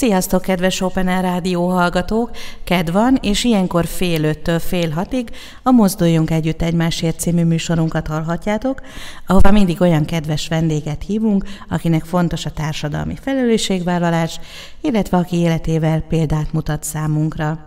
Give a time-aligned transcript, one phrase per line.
[0.00, 2.30] Sziasztok, kedves Open Air Rádió hallgatók!
[2.64, 5.30] Ked van, és ilyenkor fél öttől fél hatig
[5.62, 8.80] a Mozduljunk Együtt Egymásért című műsorunkat hallhatjátok,
[9.26, 14.40] ahová mindig olyan kedves vendéget hívunk, akinek fontos a társadalmi felelősségvállalás,
[14.80, 17.58] illetve aki életével példát mutat számunkra.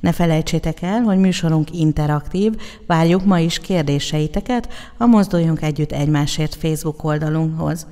[0.00, 2.52] Ne felejtsétek el, hogy műsorunk interaktív,
[2.86, 7.86] várjuk ma is kérdéseiteket a Mozduljunk Együtt Egymásért Facebook oldalunkhoz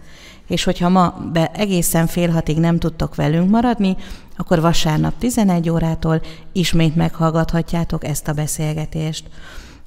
[0.48, 3.96] és hogyha ma be egészen fél hatig nem tudtok velünk maradni,
[4.36, 9.24] akkor vasárnap 11 órától ismét meghallgathatjátok ezt a beszélgetést.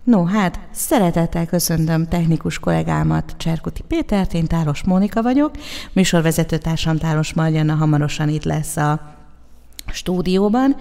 [0.04, 5.52] No, hát szeretettel köszöntöm technikus kollégámat, Cserkuti Pétert, én Táros Mónika vagyok,
[5.94, 9.16] műsorvezetőtársam Táros Marjana hamarosan itt lesz a
[9.91, 10.76] stúdióban,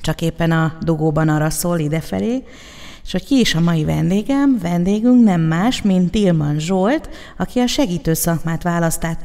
[0.00, 2.44] csak éppen a dugóban arra szól idefelé,
[3.06, 4.58] és hogy ki is a mai vendégem?
[4.62, 8.62] Vendégünk nem más, mint Tilman Zsolt, aki a segítő szakmát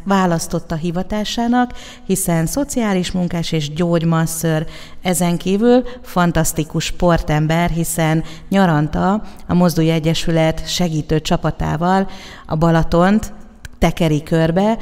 [0.04, 1.74] választotta hivatásának,
[2.06, 4.66] hiszen szociális munkás és gyógymasször,
[5.02, 12.10] ezen kívül fantasztikus sportember, hiszen nyaranta a Mozdulj Egyesület segítő csapatával
[12.46, 13.34] a Balatont
[13.78, 14.78] tekeri körbe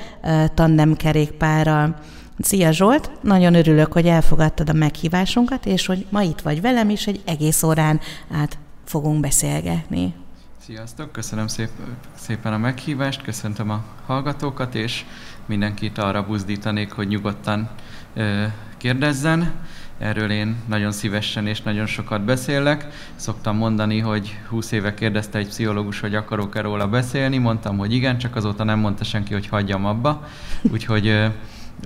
[0.53, 1.95] tandemkerékpárral.
[2.39, 7.07] Szia Zsolt, nagyon örülök, hogy elfogadtad a meghívásunkat, és hogy ma itt vagy velem is
[7.07, 7.99] egy egész órán
[8.31, 8.57] át
[8.89, 10.13] fogunk beszélgetni.
[10.57, 11.69] Sziasztok, köszönöm szép,
[12.15, 15.05] szépen a meghívást, köszöntöm a hallgatókat, és
[15.45, 17.69] mindenkit arra buzdítanék, hogy nyugodtan
[18.13, 18.45] ö,
[18.77, 19.51] kérdezzen.
[19.97, 22.87] Erről én nagyon szívesen és nagyon sokat beszélek.
[23.15, 27.37] Szoktam mondani, hogy 20 éve kérdezte egy pszichológus, hogy akarok-e róla beszélni.
[27.37, 30.27] Mondtam, hogy igen, csak azóta nem mondta senki, hogy hagyjam abba.
[30.71, 31.31] Úgyhogy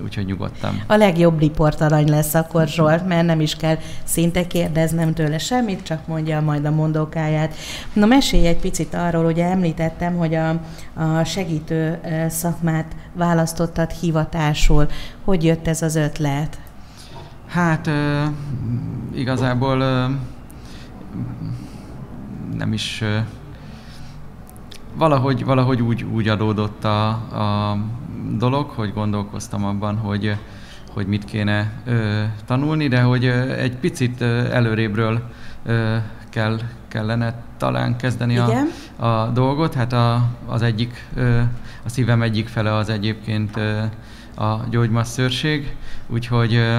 [0.02, 0.82] úgyhogy nyugodtan.
[0.86, 6.06] A legjobb riportalany lesz akkor Zsolt, mert nem is kell szinte kérdeznem tőle semmit, csak
[6.06, 7.54] mondja majd a mondókáját.
[7.92, 10.48] Na mesélj egy picit arról, ugye említettem, hogy a,
[10.94, 14.86] a segítő szakmát választottad hivatásul.
[15.24, 16.58] Hogy jött ez az ötlet?
[17.48, 17.90] Hát
[19.14, 19.76] igazából
[22.56, 23.02] nem is
[24.94, 27.76] valahogy, valahogy úgy, úgy adódott a, a
[28.32, 30.36] dolog, hogy gondolkoztam abban, hogy,
[30.92, 35.30] hogy mit kéne ö, tanulni, de hogy ö, egy picit ö, előrébről
[35.64, 35.96] ö,
[36.30, 36.58] kell,
[36.88, 38.48] kellene talán kezdeni a,
[38.96, 39.74] a dolgot.
[39.74, 41.38] Hát a, az egyik, ö,
[41.84, 43.82] a szívem egyik fele az egyébként ö,
[44.42, 45.76] a gyógymasszőrség,
[46.06, 46.76] úgyhogy ö,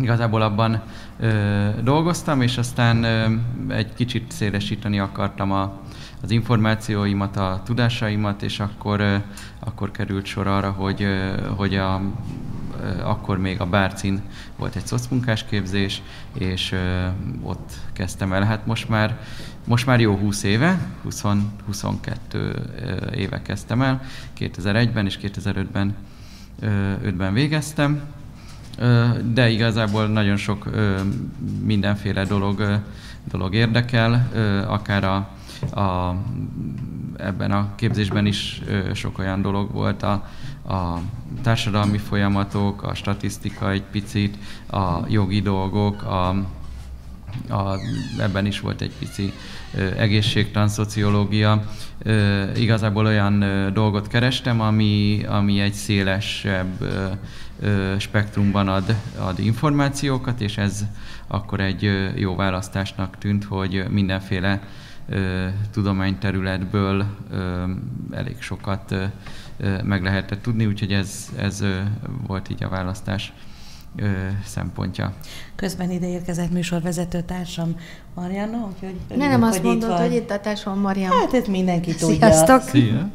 [0.00, 0.82] igazából abban
[1.20, 1.28] ö,
[1.82, 3.26] dolgoztam, és aztán ö,
[3.68, 5.80] egy kicsit szélesíteni akartam a,
[6.22, 9.22] az információimat, a tudásaimat, és akkor,
[9.58, 11.06] akkor került sor arra, hogy,
[11.56, 12.00] hogy a,
[13.02, 14.22] akkor még a Bárcin
[14.56, 16.02] volt egy szocmunkás képzés,
[16.32, 16.74] és
[17.42, 18.42] ott kezdtem el.
[18.42, 19.18] Hát most már,
[19.64, 21.24] most már jó 20 éve, 20,
[21.66, 22.54] 22
[23.14, 24.00] éve kezdtem el,
[24.38, 25.94] 2001-ben és 2005-ben
[27.04, 28.00] 5-ben végeztem,
[29.32, 30.70] de igazából nagyon sok
[31.64, 32.80] mindenféle dolog,
[33.30, 34.28] dolog érdekel,
[34.68, 35.28] akár a
[35.62, 36.14] a,
[37.16, 38.62] ebben a képzésben is
[38.94, 40.28] sok olyan dolog volt, a,
[40.68, 41.00] a
[41.42, 44.38] társadalmi folyamatok, a statisztika egy picit,
[44.70, 46.28] a jogi dolgok, a,
[47.48, 47.78] a,
[48.18, 49.32] ebben is volt egy pici
[49.96, 51.62] egészségtan, szociológia.
[52.56, 56.84] Igazából olyan dolgot kerestem, ami, ami egy szélesebb
[57.98, 60.84] spektrumban ad, ad információkat, és ez
[61.26, 64.60] akkor egy jó választásnak tűnt, hogy mindenféle
[65.72, 67.06] tudományterületből
[68.10, 68.94] elég sokat
[69.84, 71.64] meg lehetett tudni, úgyhogy ez, ez
[72.26, 73.32] volt így a választás
[74.44, 75.12] szempontja.
[75.56, 77.76] Közben ide érkezett műsorvezető társam
[78.14, 81.14] Marianna, úgyhogy Ne, nem azt mondod, hogy itt a társam Marianna.
[81.14, 82.14] Hát ezt mindenki tudja.
[82.14, 82.62] Sziasztok!
[82.62, 83.10] Szia!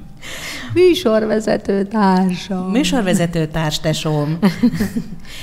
[0.74, 2.72] Műsorvezető társam.
[2.72, 4.38] Műsorvezető társ tesóm.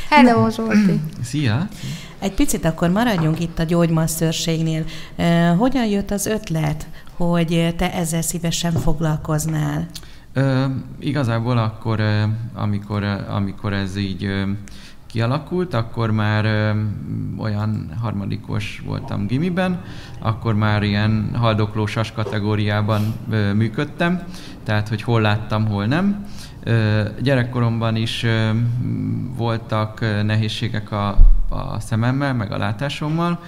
[0.08, 1.00] Hello, Zsolti.
[1.23, 1.69] Szia!
[2.20, 4.84] Egy picit akkor maradjunk itt a gyógymasszőrségnél.
[5.56, 9.87] Hogyan jött az ötlet, hogy te ezzel szívesen foglalkoznál?
[10.32, 10.64] Ö,
[10.99, 12.02] igazából akkor,
[12.55, 14.44] amikor, amikor ez így
[15.06, 16.75] kialakult, akkor már
[17.38, 19.81] olyan harmadikos voltam gimiben,
[20.19, 23.14] akkor már ilyen haldoklósas kategóriában
[23.55, 24.23] működtem,
[24.64, 26.26] tehát hogy hol láttam, hol nem.
[27.23, 28.27] Gyerekkoromban is
[29.37, 31.09] voltak nehézségek a,
[31.49, 33.43] a szememmel, meg a látásommal,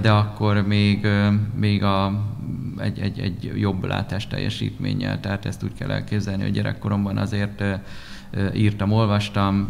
[0.00, 1.06] de akkor még,
[1.54, 2.24] még a,
[2.78, 7.64] egy, egy, egy jobb látás teljesítménnyel, tehát ezt úgy kell elképzelni, hogy gyerekkoromban azért
[8.54, 9.68] írtam, olvastam,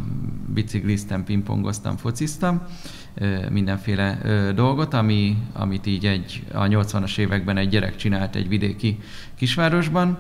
[0.54, 2.62] bicikliztem, pingpongoztam, fociztam,
[3.50, 4.18] mindenféle
[4.54, 8.98] dolgot, ami, amit így egy, a 80-as években egy gyerek csinált egy vidéki
[9.34, 10.18] kisvárosban,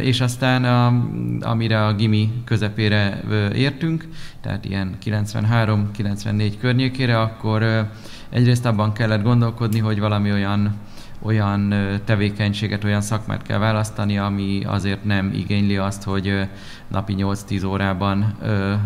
[0.00, 1.04] és aztán a,
[1.40, 3.20] amire a gimi közepére
[3.54, 4.08] értünk,
[4.40, 7.88] tehát ilyen 93-94 környékére, akkor
[8.30, 10.74] egyrészt abban kellett gondolkodni, hogy valami olyan
[11.22, 11.74] olyan
[12.04, 16.48] tevékenységet, olyan szakmát kell választani, ami azért nem igényli azt, hogy
[16.88, 18.36] napi 8-10 órában,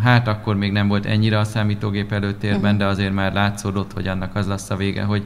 [0.03, 2.79] hát akkor még nem volt ennyire a számítógép előtérben, uh-huh.
[2.79, 5.25] de azért már látszódott, hogy annak az lesz a vége, hogy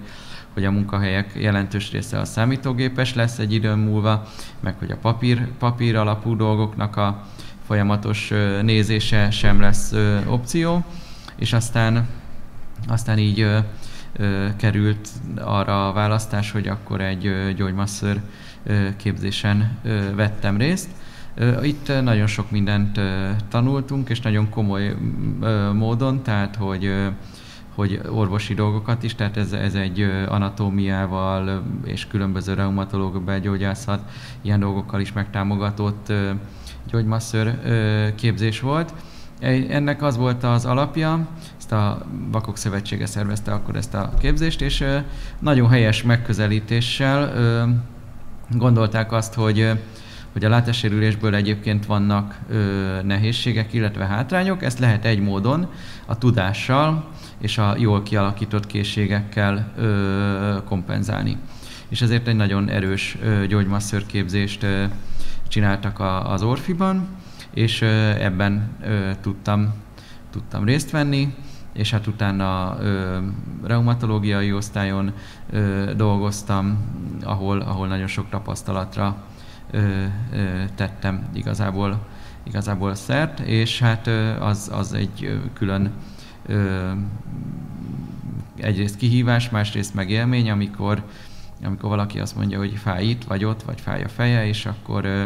[0.58, 4.28] hogy a munkahelyek jelentős része a számítógépes lesz egy időn múlva,
[4.60, 7.26] meg hogy a papír, papír alapú dolgoknak a
[7.66, 8.32] folyamatos
[8.62, 9.94] nézése sem lesz
[10.26, 10.84] opció,
[11.36, 12.06] és aztán,
[12.88, 13.46] aztán így
[14.56, 18.20] került arra a választás, hogy akkor egy gyógymasször
[18.96, 19.78] képzésen
[20.14, 20.88] vettem részt.
[21.62, 23.00] Itt nagyon sok mindent
[23.48, 24.96] tanultunk, és nagyon komoly
[25.72, 26.92] módon, tehát hogy
[27.78, 34.00] hogy orvosi dolgokat is, tehát ez, ez egy anatómiával és különböző reumatológus belgyógyászat,
[34.42, 36.12] ilyen dolgokkal is megtámogatott
[36.90, 37.54] gyógymasször
[38.14, 38.94] képzés volt.
[39.68, 41.28] Ennek az volt az alapja,
[41.58, 44.84] ezt a Vakok Szövetsége szervezte akkor ezt a képzést, és
[45.38, 47.32] nagyon helyes megközelítéssel
[48.50, 49.72] gondolták azt, hogy
[50.32, 52.38] hogy a látássérülésből egyébként vannak
[53.02, 55.70] nehézségek, illetve hátrányok, ezt lehet egy módon,
[56.06, 57.08] a tudással
[57.40, 59.72] és a jól kialakított készségekkel
[60.64, 61.36] kompenzálni.
[61.88, 63.18] És ezért egy nagyon erős
[63.48, 64.66] gyógymasszörképzést
[65.48, 67.08] csináltak az Orfiban,
[67.54, 67.82] és
[68.18, 68.76] ebben
[69.20, 69.74] tudtam,
[70.30, 71.34] tudtam részt venni,
[71.72, 73.18] és hát utána ö,
[73.62, 75.12] reumatológiai osztályon
[75.50, 76.78] ö, dolgoztam,
[77.22, 79.16] ahol, ahol nagyon sok tapasztalatra
[79.70, 79.78] ö,
[80.32, 82.06] ö, tettem igazából,
[82.42, 85.92] igazából szert, és hát ö, az, az egy külön
[86.48, 86.90] ö,
[88.56, 91.02] egyrészt kihívás, másrészt meg élmény, amikor,
[91.64, 95.04] amikor valaki azt mondja, hogy fáj itt, vagy ott, vagy fáj a feje, és akkor
[95.04, 95.22] ö,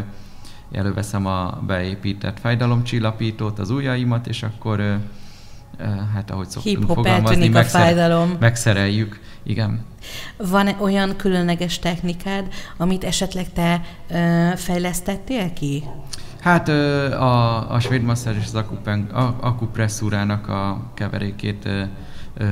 [0.71, 4.99] előveszem a beépített fájdalomcsillapítót, az ujjaimat, és akkor
[6.13, 8.35] hát ahogy szoktunk Hip-hop fogalmazni, megszer- a fájdalom.
[8.39, 9.19] megszereljük.
[9.43, 9.85] Igen.
[10.37, 12.47] Van olyan különleges technikád,
[12.77, 15.83] amit esetleg te ö, fejlesztettél ki?
[16.43, 18.63] Hát a, a svéd masszázs és az
[19.39, 21.83] akupresszúrának a keverékét ö,
[22.37, 22.45] ö,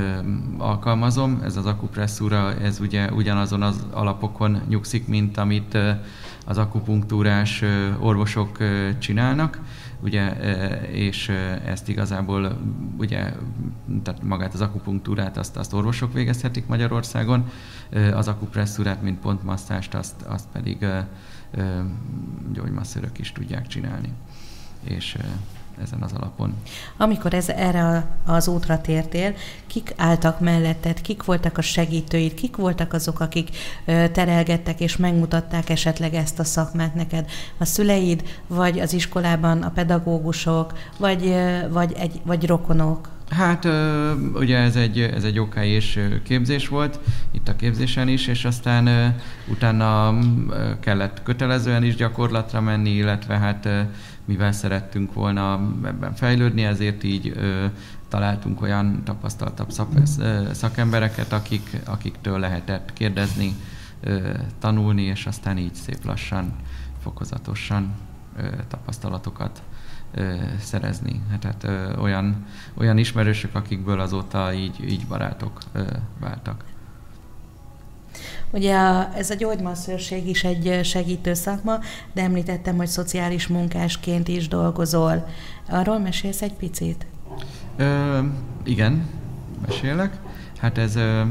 [0.57, 1.41] alkalmazom.
[1.43, 5.77] Ez az akupresszúra, ez ugye ugyanazon az alapokon nyugszik, mint amit
[6.45, 7.63] az akupunktúrás
[7.99, 8.57] orvosok
[8.99, 9.59] csinálnak,
[10.03, 10.31] ugye,
[10.91, 11.31] és
[11.65, 12.57] ezt igazából
[12.97, 13.33] ugye,
[14.03, 17.49] tehát magát az akupunktúrát azt, azt orvosok végezhetik Magyarországon,
[18.13, 20.85] az akupresszúrát, mint pontmasszást, azt, azt pedig
[22.53, 24.13] gyógymasszörök is tudják csinálni.
[24.83, 25.17] És
[25.81, 26.53] ezen az alapon.
[26.97, 29.33] Amikor ez, erre az útra tértél,
[29.67, 33.49] kik álltak melletted, kik voltak a segítőid, kik voltak azok, akik
[33.85, 37.29] terelgettek és megmutatták esetleg ezt a szakmát neked?
[37.57, 41.35] A szüleid, vagy az iskolában a pedagógusok, vagy,
[41.69, 43.09] vagy, egy, vagy rokonok?
[43.31, 43.67] Hát
[44.33, 46.99] ugye ez egy, ez egy OK és képzés volt,
[47.31, 49.15] itt a képzésen is, és aztán
[49.47, 50.17] utána
[50.79, 53.69] kellett kötelezően is gyakorlatra menni, illetve hát
[54.25, 57.33] mivel szerettünk volna ebben fejlődni, ezért így
[58.07, 59.71] találtunk olyan tapasztaltabb
[60.51, 63.55] szakembereket, akik, akiktől lehetett kérdezni,
[64.59, 66.53] tanulni, és aztán így szép lassan,
[67.03, 67.93] fokozatosan
[68.67, 69.61] tapasztalatokat
[70.59, 71.21] szerezni.
[71.31, 71.67] Hát, hát
[71.99, 72.45] olyan,
[72.77, 75.59] olyan ismerősök, akikből azóta így, így barátok
[76.19, 76.63] váltak.
[78.51, 81.79] Ugye a, ez a gyógymasszőrség is egy segítő szakma,
[82.13, 85.27] de említettem, hogy szociális munkásként is dolgozol.
[85.69, 87.05] Arról mesélsz egy picit?
[87.77, 88.19] Ö,
[88.63, 89.07] igen,
[89.67, 90.17] mesélek.
[90.57, 91.23] Hát ez ö,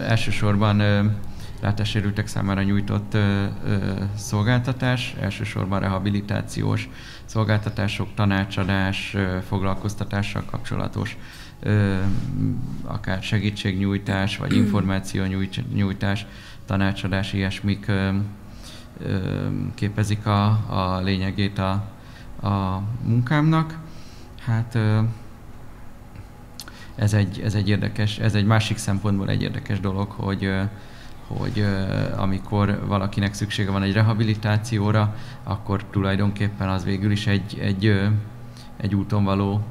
[0.00, 1.04] elsősorban ö,
[1.60, 3.76] látássérültek számára nyújtott ö, ö,
[4.16, 6.88] szolgáltatás, elsősorban rehabilitációs
[7.28, 9.16] szolgáltatások, tanácsadás,
[9.48, 11.16] foglalkoztatással kapcsolatos
[12.84, 16.26] akár segítségnyújtás, vagy információnyújtás,
[16.66, 17.90] tanácsadás, ilyesmik
[19.74, 21.70] képezik a, a lényegét a,
[22.42, 23.78] a munkámnak.
[24.40, 24.78] Hát
[26.94, 30.50] ez egy, ez egy érdekes, ez egy másik szempontból egy érdekes dolog, hogy
[31.28, 31.64] hogy
[32.16, 38.00] amikor valakinek szüksége van egy rehabilitációra, akkor tulajdonképpen az végül is egy, egy,
[38.76, 39.64] egy úton való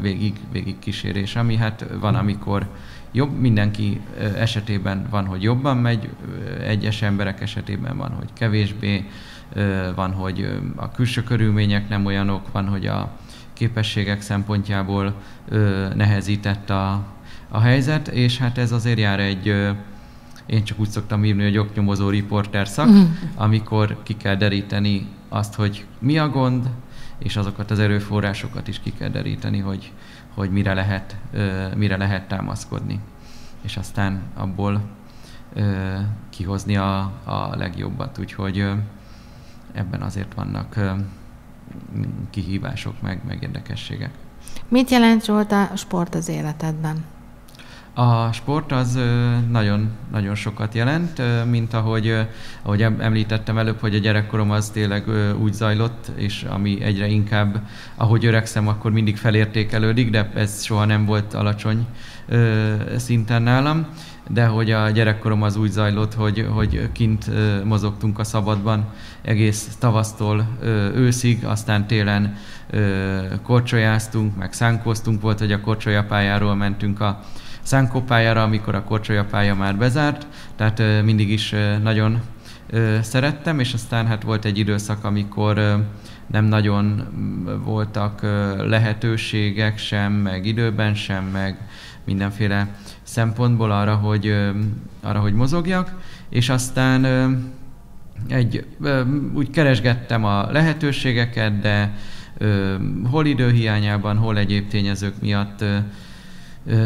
[0.00, 2.68] végig, végig kísérés, ami hát van, amikor
[3.12, 4.00] jobb, mindenki
[4.36, 6.08] esetében van, hogy jobban megy,
[6.60, 9.04] egyes emberek esetében van, hogy kevésbé,
[9.94, 13.10] van, hogy a külső körülmények nem olyanok, van, hogy a
[13.52, 15.14] képességek szempontjából
[15.94, 17.04] nehezített a,
[17.48, 19.74] a helyzet, és hát ez azért jár egy,
[20.46, 23.02] én csak úgy szoktam írni, hogy oknyomozó riporter szak, mm.
[23.34, 26.70] amikor ki kell deríteni azt, hogy mi a gond,
[27.18, 29.92] és azokat az erőforrásokat is ki kell deríteni, hogy,
[30.34, 31.16] hogy mire, lehet,
[31.76, 33.00] mire lehet támaszkodni.
[33.62, 34.82] És aztán abból
[36.30, 38.18] kihozni a, a legjobbat.
[38.18, 38.68] Úgyhogy
[39.72, 40.78] ebben azért vannak
[42.30, 44.10] kihívások, meg, meg érdekességek.
[44.68, 47.04] Mit jelent Zsolt a sport az életedben?
[47.98, 48.98] A sport az
[49.50, 52.26] nagyon, nagyon sokat jelent, mint ahogy,
[52.62, 55.04] ahogy említettem előbb, hogy a gyerekkorom az tényleg
[55.40, 57.60] úgy zajlott, és ami egyre inkább,
[57.94, 61.86] ahogy öregszem, akkor mindig felértékelődik, de ez soha nem volt alacsony
[62.96, 63.86] szinten nálam.
[64.28, 67.30] De hogy a gyerekkorom az úgy zajlott, hogy, hogy kint
[67.64, 68.84] mozogtunk a szabadban
[69.22, 70.46] egész tavasztól
[70.94, 72.36] őszig, aztán télen
[73.42, 77.20] korcsolyáztunk, meg szánkoztunk, volt, hogy a korcsolyapályáról mentünk a
[77.66, 82.20] szánkópályára, amikor a korcsolyapálya már bezárt, tehát mindig is nagyon
[83.00, 85.84] szerettem, és aztán hát volt egy időszak, amikor
[86.26, 87.02] nem nagyon
[87.64, 88.22] voltak
[88.58, 91.68] lehetőségek sem, meg időben sem, meg
[92.04, 92.68] mindenféle
[93.02, 94.34] szempontból arra, hogy,
[95.02, 95.92] arra, hogy mozogjak,
[96.28, 97.04] és aztán
[98.28, 98.66] egy,
[99.34, 101.96] úgy keresgettem a lehetőségeket, de
[103.10, 105.64] hol időhiányában, hol egyéb tényezők miatt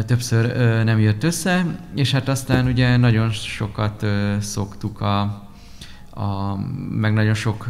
[0.05, 4.05] többször nem jött össze, és hát aztán ugye nagyon sokat
[4.39, 5.19] szoktuk a,
[6.13, 6.55] a,
[6.89, 7.67] meg nagyon sok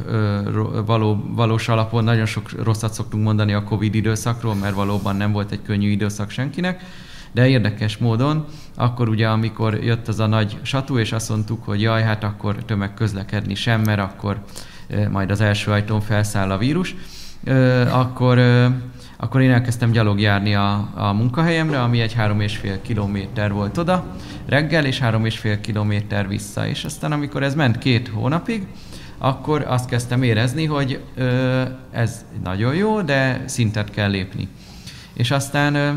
[0.85, 5.51] való, valós alapon nagyon sok rosszat szoktunk mondani a Covid időszakról, mert valóban nem volt
[5.51, 6.83] egy könnyű időszak senkinek,
[7.31, 11.81] de érdekes módon, akkor ugye, amikor jött az a nagy satú, és azt mondtuk, hogy
[11.81, 14.43] jaj, hát akkor tömegközlekedni sem, mert akkor
[15.11, 16.95] majd az első ajtón felszáll a vírus,
[17.91, 18.39] akkor,
[19.23, 23.77] akkor én elkezdtem gyalog járni a, a munkahelyemre, ami egy három és fél kilométer volt
[23.77, 26.67] oda reggel, és három és fél kilométer vissza.
[26.67, 28.67] És aztán, amikor ez ment két hónapig,
[29.17, 31.61] akkor azt kezdtem érezni, hogy ö,
[31.91, 34.47] ez nagyon jó, de szintet kell lépni.
[35.13, 35.91] És aztán ö,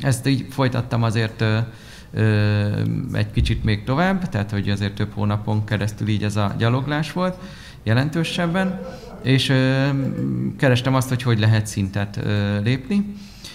[0.00, 1.58] ezt így folytattam azért ö,
[2.12, 2.80] ö,
[3.12, 7.36] egy kicsit még tovább, tehát hogy azért több hónapon keresztül így ez a gyaloglás volt
[7.82, 8.80] jelentősebben,
[9.26, 9.88] és ö,
[10.56, 13.14] kerestem azt, hogy hogy lehet szintet ö, lépni,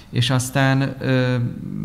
[0.09, 1.35] és aztán ö,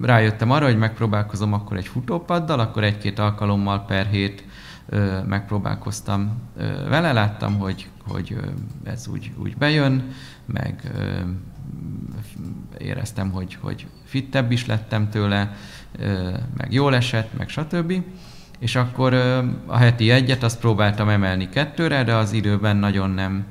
[0.02, 4.44] rájöttem arra, hogy megpróbálkozom akkor egy futópaddal, akkor egy-két alkalommal per hét
[4.88, 8.46] ö, megpróbálkoztam ö, vele, láttam, hogy, hogy ö,
[8.90, 10.08] ez úgy, úgy bejön,
[10.46, 11.20] meg ö,
[12.78, 15.56] éreztem, hogy, hogy fittebb is lettem tőle,
[16.56, 18.02] meg jól esett, meg stb.
[18.58, 19.14] És akkor
[19.66, 23.44] a heti egyet azt próbáltam emelni kettőre, de az időben nagyon nem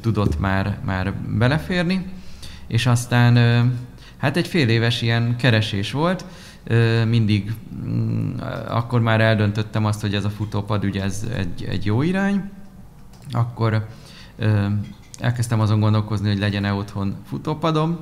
[0.00, 2.06] tudott már, már beleférni.
[2.66, 3.36] És aztán
[4.16, 6.24] hát egy fél éves ilyen keresés volt,
[7.08, 7.52] mindig
[7.86, 8.34] mm,
[8.68, 12.50] akkor már eldöntöttem azt, hogy ez a futópad ugye ez egy, egy jó irány,
[13.32, 13.86] akkor
[15.18, 17.98] elkezdtem azon gondolkozni, hogy legyen-e otthon futópadom,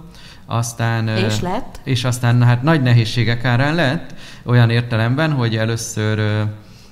[0.46, 1.08] aztán...
[1.08, 1.80] És lett?
[1.84, 6.46] És aztán hát nagy nehézségek árán lett, olyan értelemben, hogy először,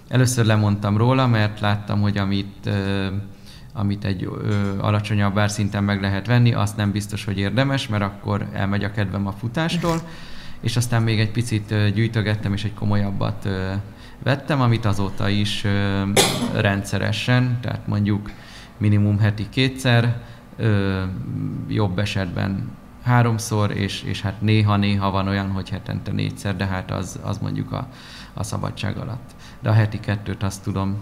[0.09, 2.71] először lemondtam róla, mert láttam, hogy amit
[3.73, 8.47] amit egy ö, alacsonyabb árszinten meg lehet venni, azt nem biztos, hogy érdemes, mert akkor
[8.53, 10.01] elmegy a kedvem a futástól,
[10.61, 13.73] és aztán még egy picit gyűjtögettem, és egy komolyabbat ö,
[14.23, 16.03] vettem, amit azóta is ö,
[16.55, 18.31] rendszeresen, tehát mondjuk
[18.77, 20.21] minimum heti kétszer,
[20.57, 21.03] ö,
[21.69, 22.71] jobb esetben
[23.03, 27.73] háromszor, és, és hát néha-néha van olyan, hogy hetente négyszer, de hát az, az mondjuk
[27.73, 27.89] a,
[28.35, 29.31] a szabadság alatt.
[29.61, 30.97] De a heti kettőt azt tudom,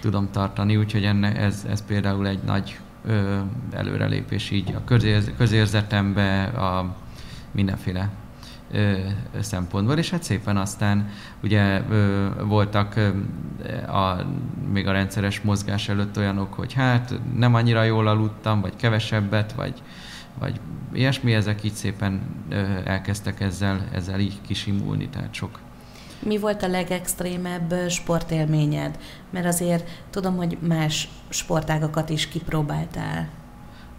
[0.00, 3.38] tudom tartani, úgyhogy enne, ez, ez például egy nagy ö,
[3.72, 6.96] előrelépés így a közérz, közérzetembe, a
[7.50, 8.08] mindenféle
[8.72, 8.92] ö,
[9.40, 11.08] szempontból, és hát szépen aztán
[11.42, 13.08] ugye ö, voltak ö,
[13.86, 14.26] a,
[14.72, 19.82] még a rendszeres mozgás előtt olyanok, hogy hát nem annyira jól aludtam, vagy kevesebbet, vagy,
[20.38, 20.60] vagy
[20.92, 25.58] ilyesmi, ezek így szépen ö, elkezdtek ezzel, ezzel így kisimulni, tehát sok
[26.18, 28.98] mi volt a legextrémebb sportélményed?
[29.30, 33.28] Mert azért tudom, hogy más sportágakat is kipróbáltál.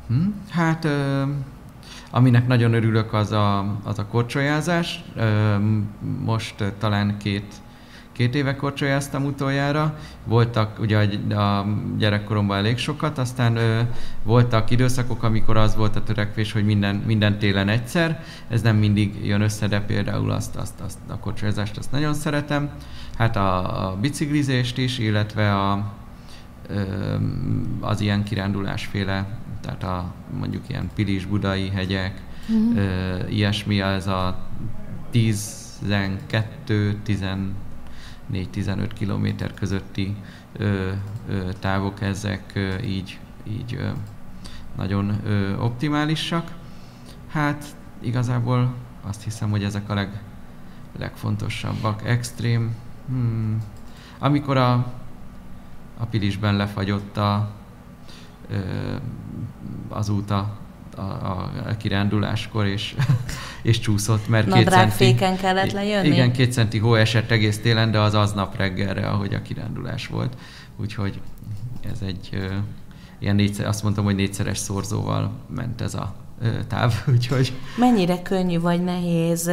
[0.07, 0.27] Hm?
[0.49, 0.87] Hát
[2.11, 5.03] Aminek nagyon örülök, az a, az a korcsolyázás.
[6.25, 7.53] Most talán két,
[8.19, 9.97] két éve korcsolyáztam utoljára.
[10.25, 10.97] Voltak ugye
[11.35, 11.65] a
[11.97, 13.81] gyerekkoromban elég sokat, aztán ö,
[14.23, 18.23] voltak időszakok, amikor az volt a törekvés, hogy minden, minden télen egyszer.
[18.49, 22.69] Ez nem mindig jön össze, de például azt, azt, azt a korcsolyázást azt nagyon szeretem.
[23.17, 25.93] Hát a, a biciklizést is, illetve a,
[26.67, 26.81] ö,
[27.79, 32.77] az ilyen kirándulásféle tehát a mondjuk ilyen Pilis budai hegyek, uh-huh.
[32.77, 34.47] ö, ilyesmi, ez a
[38.33, 40.15] 12-14-15 kilométer közötti
[40.53, 40.91] ö,
[41.29, 43.89] ö, távok ezek ö, így, így ö,
[44.75, 46.55] nagyon ö, optimálisak.
[47.27, 47.65] Hát
[47.99, 50.21] igazából azt hiszem, hogy ezek a leg,
[50.97, 52.05] legfontosabbak.
[52.05, 52.75] Extrém.
[53.07, 53.63] Hmm.
[54.19, 54.73] Amikor a,
[55.97, 57.49] a Pilisben lefagyott a,
[58.49, 58.57] ö,
[59.89, 60.57] az út a,
[60.95, 62.95] a, a kiránduláskor, és,
[63.61, 66.07] és csúszott, mert két centi, kellett lejönni?
[66.07, 70.33] Igen, két centi hó esett egész télen, de az aznap reggelre, ahogy a kirándulás volt.
[70.77, 71.21] Úgyhogy
[71.91, 72.45] ez egy ö,
[73.19, 76.15] ilyen négyszer, azt mondtam, hogy négyszeres szorzóval ment ez a
[76.67, 77.53] táv, úgyhogy...
[77.77, 79.51] Mennyire könnyű vagy nehéz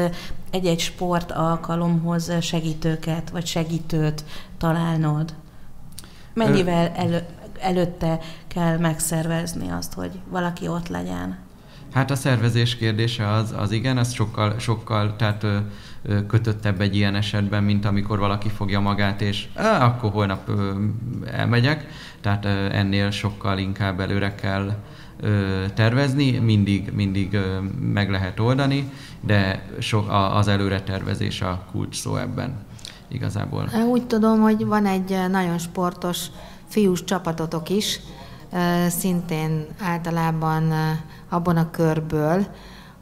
[0.51, 4.25] egy-egy sport alkalomhoz segítőket, vagy segítőt
[4.59, 5.35] találnod?
[6.35, 7.25] Mennyivel elő,
[7.67, 11.39] előtte kell megszervezni azt, hogy valaki ott legyen?
[11.93, 15.57] Hát a szervezés kérdése az, az igen, az sokkal, sokkal tehát ö,
[16.03, 20.73] ö, kötöttebb egy ilyen esetben, mint amikor valaki fogja magát, és á, akkor holnap ö,
[21.33, 21.87] elmegyek.
[22.21, 24.73] Tehát ö, ennél sokkal inkább előre kell
[25.21, 27.59] ö, tervezni, mindig, mindig ö,
[27.93, 32.55] meg lehet oldani, de so, a, az előre tervezés a kulcs szó ebben
[33.09, 33.71] igazából.
[33.91, 36.27] Úgy tudom, hogy van egy nagyon sportos
[36.69, 38.01] fiús csapatotok is,
[38.89, 40.73] szintén általában
[41.29, 42.47] abban a körből,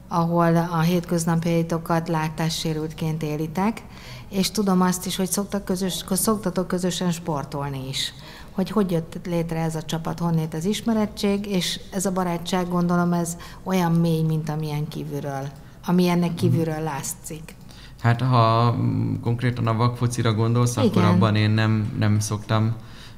[0.09, 3.83] ahol a hétköznapjaitokat látássérültként élitek,
[4.29, 8.13] és tudom azt is, hogy szoktak közös, szoktatok közösen sportolni is.
[8.51, 13.13] Hogy hogy jött létre ez a csapat, honnét az ismerettség, és ez a barátság, gondolom,
[13.13, 15.49] ez olyan mély, mint amilyen kívülről,
[15.87, 17.55] ami ennek kívülről látszik.
[18.01, 18.77] Hát ha
[19.23, 20.89] konkrétan a vakfocira gondolsz, Igen.
[20.89, 22.75] akkor abban én nem, nem szoktam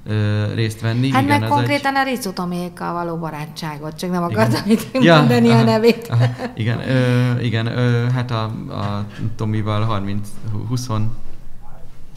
[0.07, 1.11] ö, részt venni.
[1.11, 2.07] Hát Igen, meg konkrétan egy...
[2.07, 6.07] a Ricutomékkal való barátságot, csak nem akartam itt ja, mondani aha, a nevét.
[6.09, 9.05] Aha, igen, ö, igen ö, hát a, a
[9.37, 10.29] Tomival 30,
[10.69, 10.89] 20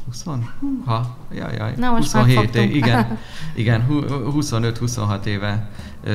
[0.06, 0.26] 20?
[0.86, 3.18] Ha, jaj, jaj, Na, 27, é, igen,
[3.56, 5.70] igen 25-26 éve
[6.04, 6.14] ö,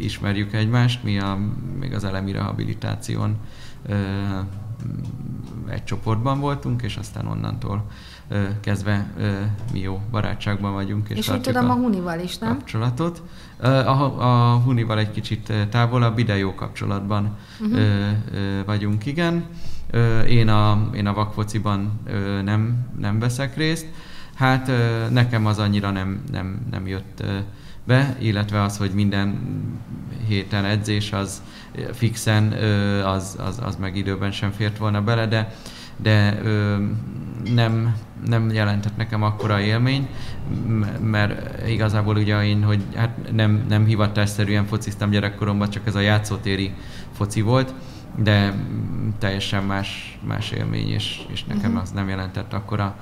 [0.00, 1.38] ismerjük egymást, mi a,
[1.78, 3.36] még az elemi rehabilitáción
[3.86, 3.94] ö,
[5.68, 7.84] egy csoportban voltunk, és aztán onnantól
[8.60, 9.06] kezdve
[9.72, 11.08] mi jó barátságban vagyunk.
[11.08, 12.56] És, és úgy tudom a, a Hunival is, nem?
[12.56, 13.22] Kapcsolatot.
[13.60, 17.80] A, a Hunival egy kicsit távolabb, ide jó kapcsolatban uh-huh.
[18.66, 19.44] vagyunk, igen.
[20.28, 22.00] Én a, én a vakfociban
[22.44, 23.86] nem, nem veszek részt.
[24.34, 24.70] Hát
[25.10, 27.22] nekem az annyira nem, nem, nem jött
[27.84, 29.38] be, illetve az, hogy minden
[30.26, 31.42] héten edzés az
[31.92, 32.52] fixen,
[33.04, 35.54] az, az, az meg időben sem fért volna bele, de,
[35.96, 36.42] de
[37.54, 40.08] nem, nem jelentett nekem akkora élmény,
[41.00, 46.74] mert igazából ugye én, hogy hát nem, nem hivatásszerűen fociztam gyerekkoromban, csak ez a játszótéri
[47.12, 47.74] foci volt,
[48.16, 48.54] de
[49.18, 51.82] teljesen más, más élmény, és, és nekem uh-huh.
[51.82, 52.96] az nem jelentett akkora,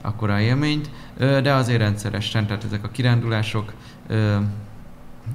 [0.00, 3.72] akkora élményt, de azért rendszeresen, tehát ezek a kirándulások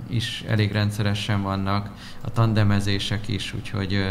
[0.08, 1.90] is elég rendszeresen vannak,
[2.22, 4.06] a tandemezések is, úgyhogy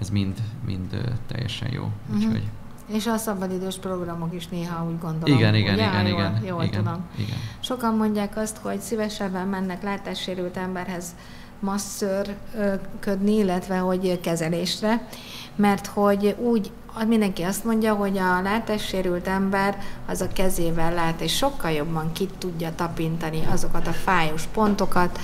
[0.00, 0.34] ez mind,
[0.66, 1.92] mind teljesen jó.
[2.06, 2.16] Uh-huh.
[2.16, 2.42] Úgyhogy
[2.86, 5.38] és a szabadidős programok is néha úgy gondolom.
[5.38, 5.86] Igen, igen, ugye?
[5.86, 6.42] igen, jól, igen.
[6.44, 7.06] Jól igen, tudom.
[7.18, 7.36] Igen.
[7.60, 11.14] Sokan mondják azt, hogy szívesebben mennek látássérült emberhez
[11.60, 15.08] masszörködni, illetve hogy kezelésre,
[15.56, 16.70] mert hogy úgy
[17.06, 22.28] mindenki azt mondja, hogy a látássérült ember az a kezével lát, és sokkal jobban ki
[22.38, 25.18] tudja tapintani azokat a fájos pontokat,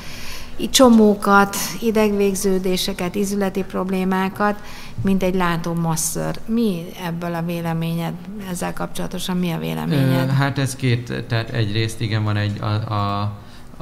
[0.71, 4.63] csomókat, idegvégződéseket, izületi problémákat,
[5.03, 6.39] mint egy látó masször.
[6.47, 8.13] Mi ebből a véleményed?
[8.51, 10.31] Ezzel kapcsolatosan mi a véleményed?
[10.31, 13.33] Hát ez két, tehát egyrészt igen, van egy a, a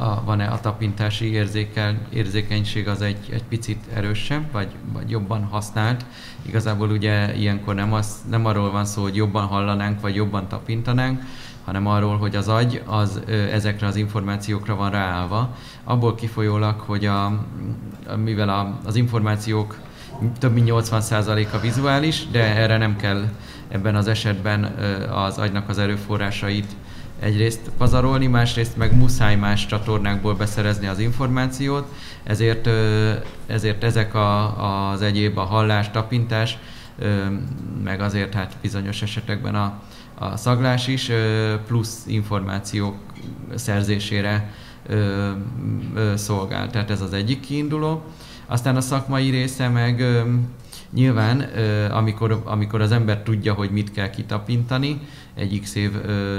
[0.00, 6.04] a, van-e a tapintási érzékel, érzékenység az egy, egy picit erősebb, vagy, vagy jobban használt.
[6.42, 11.22] Igazából ugye ilyenkor nem, az, nem arról van szó, hogy jobban hallanánk, vagy jobban tapintanánk,
[11.64, 13.20] hanem arról, hogy az agy az
[13.52, 15.56] ezekre az információkra van ráállva.
[15.84, 17.46] Abból kifolyólag, hogy a,
[18.16, 19.76] mivel a, az információk
[20.38, 23.28] több mint 80%-a vizuális, de erre nem kell
[23.68, 24.64] ebben az esetben
[25.12, 26.76] az agynak az erőforrásait
[27.20, 31.92] egyrészt pazarolni, másrészt meg muszáj más csatornákból beszerezni az információt,
[32.22, 32.68] ezért,
[33.46, 36.58] ezért ezek a, az egyéb, a hallás, tapintás,
[37.84, 39.82] meg azért hát bizonyos esetekben a,
[40.22, 41.10] a szaglás is
[41.66, 42.96] plusz információk
[43.54, 44.54] szerzésére
[46.14, 46.70] szolgál.
[46.70, 48.02] Tehát ez az egyik kiinduló.
[48.46, 50.04] Aztán a szakmai része meg
[50.92, 51.40] nyilván,
[51.90, 55.00] amikor, amikor az ember tudja, hogy mit kell kitapintani,
[55.34, 55.90] egy x év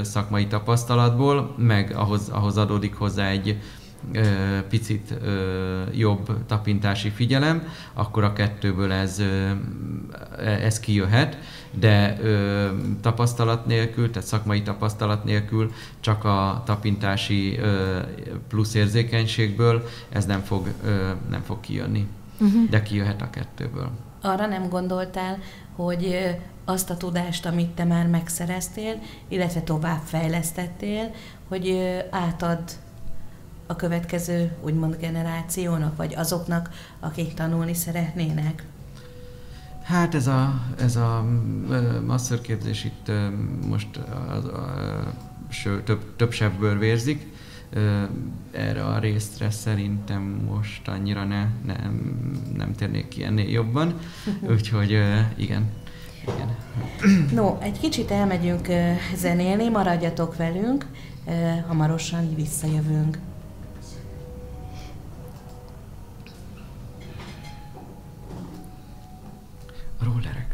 [0.02, 3.58] szakmai tapasztalatból, meg ahhoz, ahhoz adódik hozzá egy,
[4.70, 5.14] picit
[5.92, 9.22] jobb tapintási figyelem, akkor a kettőből ez,
[10.38, 11.38] ez kijöhet,
[11.72, 12.20] de
[13.02, 17.60] tapasztalat nélkül, tehát szakmai tapasztalat nélkül csak a tapintási
[18.48, 20.68] plusz érzékenységből ez nem fog,
[21.30, 22.08] nem fog kijönni,
[22.40, 22.70] uh-huh.
[22.70, 23.90] de kijöhet a kettőből.
[24.22, 25.38] Arra nem gondoltál,
[25.76, 26.36] hogy
[26.66, 31.12] azt a tudást, amit te már megszereztél, illetve továbbfejlesztettél,
[31.48, 31.78] hogy
[32.10, 32.60] átad
[33.72, 38.64] a következő úgymond generációnak, vagy azoknak, akik tanulni szeretnének?
[39.84, 41.26] Hát ez a, ez a
[42.06, 43.12] masterképzés itt
[43.68, 45.14] most a, a, a,
[45.50, 47.28] ső, több, több sebből vérzik.
[48.52, 52.22] Erre a részre szerintem most annyira ne, nem,
[52.58, 54.00] nem térnék ki ennél jobban.
[54.56, 54.92] Úgyhogy
[55.36, 55.70] igen,
[56.22, 56.56] igen.
[57.34, 58.68] No, egy kicsit elmegyünk
[59.16, 60.86] zenélni, maradjatok velünk,
[61.68, 63.18] hamarosan visszajövünk.
[70.02, 70.51] roll at.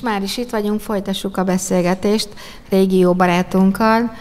[0.00, 2.28] Rollerek már is itt vagyunk, folytassuk a beszélgetést
[2.68, 4.12] régi jó barátunkkal,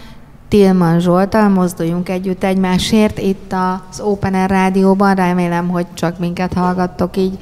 [0.47, 7.17] Tilman Zsoltal, mozduljunk együtt egymásért itt az Open Air Rádióban, remélem, hogy csak minket hallgattok
[7.17, 7.37] így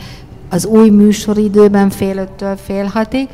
[0.50, 3.28] az új műsoridőben fél öttől fél hatig,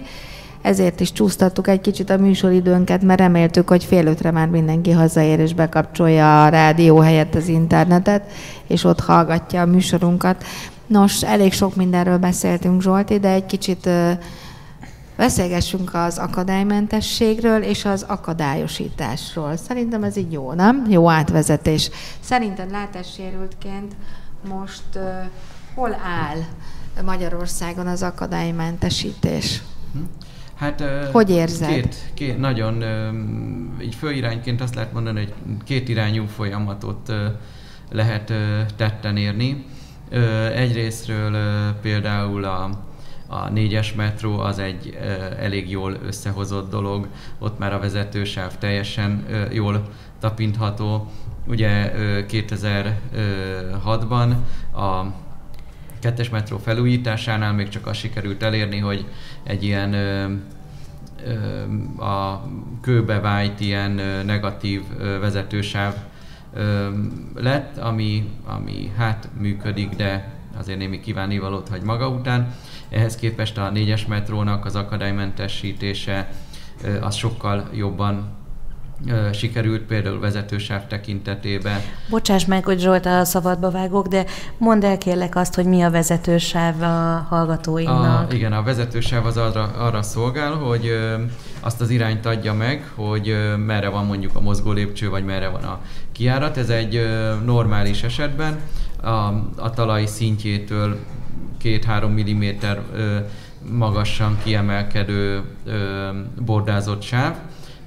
[0.61, 5.39] ezért is csúsztattuk egy kicsit a műsoridőnket, mert reméltük, hogy fél ötre már mindenki hazaér
[5.39, 8.31] és bekapcsolja a rádió helyett az internetet,
[8.67, 10.43] és ott hallgatja a műsorunkat.
[10.87, 13.89] Nos, elég sok mindenről beszéltünk Zsolti, de egy kicsit
[15.17, 19.57] Beszélgessünk az akadálymentességről és az akadályosításról.
[19.57, 20.85] Szerintem ez így jó, nem?
[20.89, 21.89] Jó átvezetés.
[22.19, 23.95] Szerinted látássérültként
[24.49, 25.01] most uh,
[25.75, 26.37] hol áll
[27.03, 29.61] Magyarországon az akadálymentesítés?
[29.93, 29.99] Hm?
[30.55, 31.69] Hát, hogy érzed?
[31.69, 32.83] Két, két, nagyon,
[33.81, 37.13] így főirányként azt lehet mondani, hogy két irányú folyamatot
[37.91, 38.33] lehet
[38.75, 39.65] tetten érni.
[40.55, 41.37] Egyrésztről
[41.81, 42.69] például a
[43.31, 44.97] a négyes metró az egy
[45.39, 47.07] elég jól összehozott dolog,
[47.39, 49.89] ott már a vezetősáv teljesen jól
[50.19, 51.11] tapintható.
[51.47, 51.93] Ugye
[52.29, 54.33] 2006-ban
[54.75, 55.05] a
[55.99, 59.05] kettes metró felújításánál még csak azt sikerült elérni, hogy
[59.43, 59.93] egy ilyen
[61.97, 62.41] a
[62.81, 63.91] kőbe vájt ilyen
[64.25, 64.81] negatív
[65.19, 65.95] vezetősáv
[67.35, 72.53] lett, ami, ami hát működik, de azért némi kívánivalót hagy maga után.
[72.89, 76.29] Ehhez képest a négyes metrónak az akadálymentesítése
[77.01, 78.39] az sokkal jobban
[79.33, 81.79] sikerült például vezetősáv tekintetében.
[82.09, 84.25] Bocsáss meg, hogy Zsolt a szabadba vágok, de
[84.57, 88.31] mondd el kérlek azt, hogy mi a vezetősáv a hallgatóinknak.
[88.31, 91.15] A, igen, a vezetősáv az arra, arra szolgál, hogy ö,
[91.59, 95.47] azt az irányt adja meg, hogy ö, merre van mondjuk a mozgó lépcső, vagy merre
[95.47, 95.79] van a
[96.11, 96.57] kiárat.
[96.57, 98.59] Ez egy ö, normális esetben
[99.01, 99.09] a,
[99.55, 100.97] a talaj szintjétől
[101.63, 102.65] 2-3 mm
[103.69, 106.09] magasan kiemelkedő ö,
[106.45, 107.35] bordázott sáv,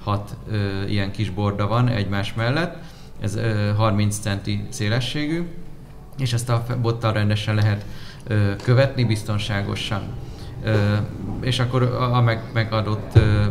[0.02, 2.76] hat ö, ilyen kis borda van egymás mellett,
[3.20, 5.46] ez ö, 30 centi szélességű,
[6.18, 7.84] és ezt a bottal rendesen lehet
[8.26, 10.02] ö, követni biztonságosan.
[10.64, 10.94] Ö,
[11.40, 13.44] és akkor a, meg, megadott ö,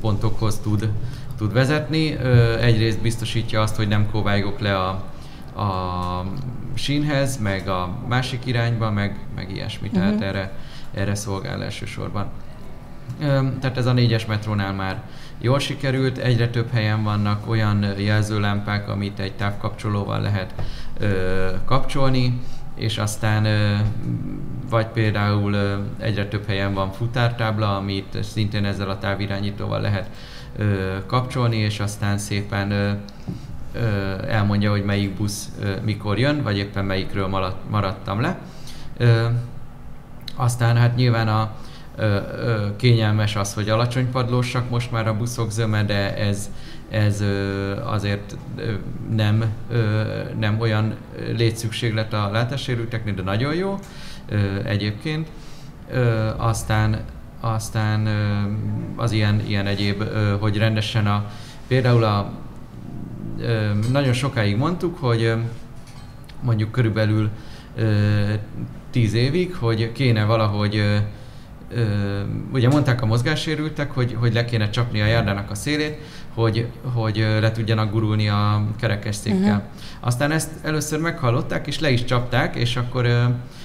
[0.00, 0.90] pontokhoz tud,
[1.36, 2.12] tud vezetni.
[2.12, 5.04] Ö, egyrészt biztosítja azt, hogy nem kovályogok le a,
[5.56, 6.24] a
[6.74, 10.02] sínhez, meg a másik irányba, meg, meg ilyesmi, uh-huh.
[10.02, 10.52] tehát erre,
[10.94, 12.30] erre szolgál elsősorban.
[13.60, 15.02] Tehát ez a négyes metrónál már
[15.40, 20.54] jól sikerült, egyre több helyen vannak olyan jelzőlámpák, amit egy távkapcsolóval lehet
[20.98, 22.40] ö, kapcsolni,
[22.74, 23.74] és aztán ö,
[24.70, 30.10] vagy például ö, egyre több helyen van futártábla, amit szintén ezzel a távirányítóval lehet
[30.56, 32.90] ö, kapcsolni, és aztán szépen ö,
[33.72, 34.05] ö,
[34.46, 35.50] elmondja, hogy melyik busz
[35.84, 37.26] mikor jön, vagy éppen melyikről
[37.70, 38.38] maradtam le.
[40.34, 41.50] Aztán hát nyilván a,
[42.76, 46.50] kényelmes az, hogy alacsony padlósak most már a buszok zöme, de ez,
[46.90, 47.24] ez
[47.84, 48.36] azért
[49.10, 49.44] nem,
[50.38, 50.94] nem olyan
[51.36, 53.78] létszükséglet a látássérülteknél, de nagyon jó
[54.64, 55.28] egyébként.
[56.36, 57.04] Aztán
[57.40, 58.08] aztán
[58.96, 60.04] az ilyen, ilyen egyéb,
[60.40, 61.24] hogy rendesen a,
[61.66, 62.45] például a,
[63.90, 65.34] nagyon sokáig mondtuk, hogy
[66.40, 67.30] mondjuk körülbelül
[68.90, 71.02] tíz évig, hogy kéne valahogy
[72.52, 76.00] ugye mondták a mozgássérültek, hogy, hogy le kéne csapni a járdának a szélét,
[76.34, 79.38] hogy, hogy le tudjanak gurulni a kerekesszékkel.
[79.38, 79.62] Uh-huh.
[80.00, 83.08] Aztán ezt először meghallották, és le is csapták, és akkor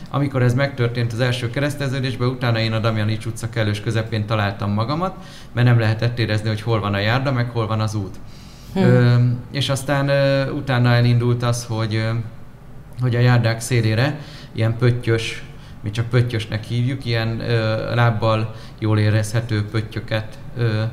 [0.09, 5.15] amikor ez megtörtént az első kereszteződésben, utána én a Damjanics utca kellős közepén találtam magamat,
[5.53, 8.19] mert nem lehetett érezni, hogy hol van a járda, meg hol van az út.
[8.73, 8.83] Hmm.
[8.83, 9.15] Ö,
[9.51, 12.09] és aztán ö, utána elindult az, hogy, ö,
[13.01, 14.19] hogy a járdák szélére
[14.51, 15.43] ilyen pöttyös
[15.83, 20.83] mi csak pöttyösnek hívjuk, ilyen ö, lábbal jól érezhető pöttyöket ö,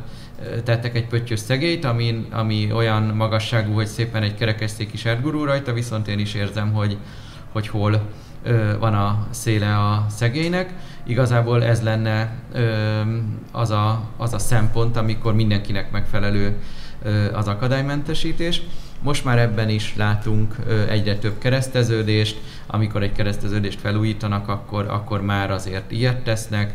[0.64, 5.72] tettek egy pöttyös szegélyt, ami, ami olyan magasságú, hogy szépen egy kerekesszék is elgurul rajta,
[5.72, 6.96] viszont én is érzem, hogy,
[7.52, 8.02] hogy hol
[8.42, 10.72] ö, van a széle a szegélynek.
[11.06, 13.00] Igazából ez lenne ö,
[13.52, 16.56] az, a, az a szempont, amikor mindenkinek megfelelő
[17.32, 18.62] az akadálymentesítés.
[19.02, 20.56] Most már ebben is látunk
[20.88, 26.74] egyre több kereszteződést, amikor egy kereszteződést felújítanak, akkor, akkor már azért ilyet tesznek,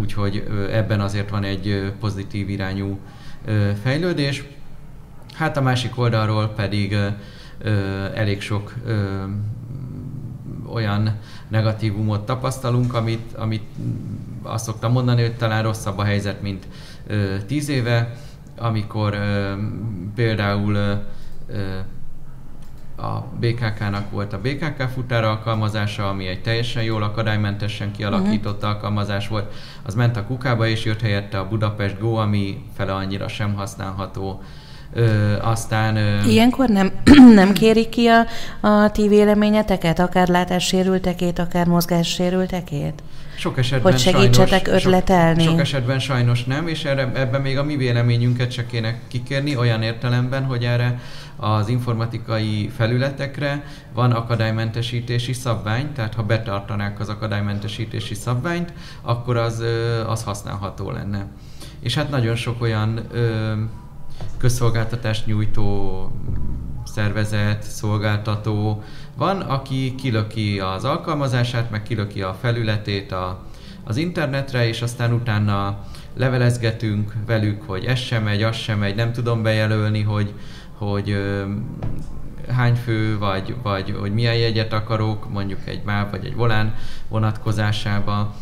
[0.00, 2.98] úgyhogy ebben azért van egy pozitív irányú
[3.82, 4.44] fejlődés.
[5.34, 6.96] Hát a másik oldalról pedig
[8.14, 8.74] elég sok
[10.72, 13.64] olyan negatívumot tapasztalunk, amit, amit
[14.42, 16.66] azt szoktam mondani, hogy talán rosszabb a helyzet, mint
[17.46, 18.16] tíz éve,
[18.58, 19.18] amikor
[20.14, 20.76] például
[22.96, 28.70] a BKK-nak volt a BKK futár alkalmazása, ami egy teljesen jól akadálymentesen kialakított uh-huh.
[28.70, 29.52] alkalmazás volt.
[29.82, 34.42] Az ment a kukába, és jött helyette a Budapest Go, ami fele annyira sem használható.
[34.92, 35.96] Ö, aztán...
[35.96, 36.22] Ö...
[36.22, 36.92] Ilyenkor nem,
[37.34, 38.26] nem kérik ki a,
[38.68, 43.02] a ti véleményeteket, akár látássérültekét, akár mozgássérültekét?
[43.36, 45.42] Sok esetben hogy segítsetek sajnos, ötletelni.
[45.42, 49.56] Sok, sok esetben sajnos nem, és erre, ebben még a mi véleményünket se kéne kikérni,
[49.56, 51.00] olyan értelemben, hogy erre
[51.36, 59.62] az informatikai felületekre van akadálymentesítési szabvány, tehát ha betartanák az akadálymentesítési szabványt, akkor az,
[60.06, 61.26] az használható lenne.
[61.80, 63.52] És hát nagyon sok olyan ö,
[64.38, 66.10] közszolgáltatást nyújtó
[66.84, 68.82] szervezet, szolgáltató
[69.16, 73.44] van, aki kilöki az alkalmazását, meg kilöki a felületét a,
[73.84, 75.78] az internetre, és aztán utána
[76.16, 80.32] levelezgetünk velük, hogy ez sem megy, az sem megy, nem tudom bejelölni, hogy,
[80.78, 81.44] hogy ö,
[82.48, 86.74] hány fő, vagy, vagy hogy milyen jegyet akarok, mondjuk egy MÁV vagy egy volán
[87.08, 88.34] vonatkozásába,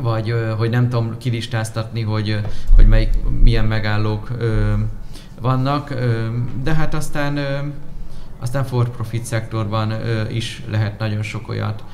[0.00, 2.40] vagy hogy nem tudom kilistáztatni, hogy,
[2.76, 3.10] hogy melyik,
[3.42, 4.30] milyen megállók
[5.40, 5.94] vannak,
[6.62, 7.38] de hát aztán
[8.44, 9.94] aztán for profit szektorban
[10.30, 11.84] is lehet nagyon sok olyat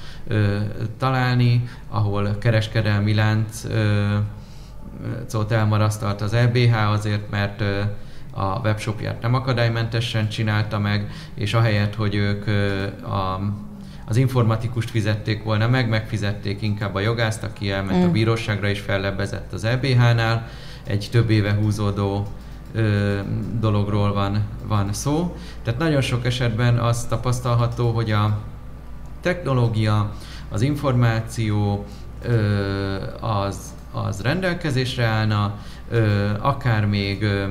[0.99, 3.67] találni, ahol kereskedelmi lánc
[5.27, 7.63] szóval elmarasztalt az EBH azért, mert
[8.31, 12.47] a webshopját nem akadálymentesen csinálta meg, és ahelyett, hogy ők
[13.05, 13.41] a,
[14.07, 18.09] az informatikust fizették volna meg, megfizették inkább a jogászt, aki elment mm.
[18.09, 20.49] a bíróságra és fellebbezett az EBH-nál.
[20.85, 22.27] Egy több éve húzódó
[22.73, 23.19] ö,
[23.61, 25.37] dologról van, van szó.
[25.63, 28.39] Tehát nagyon sok esetben az tapasztalható, hogy a
[29.21, 30.11] technológia,
[30.49, 31.85] az információ
[32.23, 33.59] ö, az,
[33.93, 35.55] az rendelkezésre állna,
[35.91, 37.45] ö, akár még ö,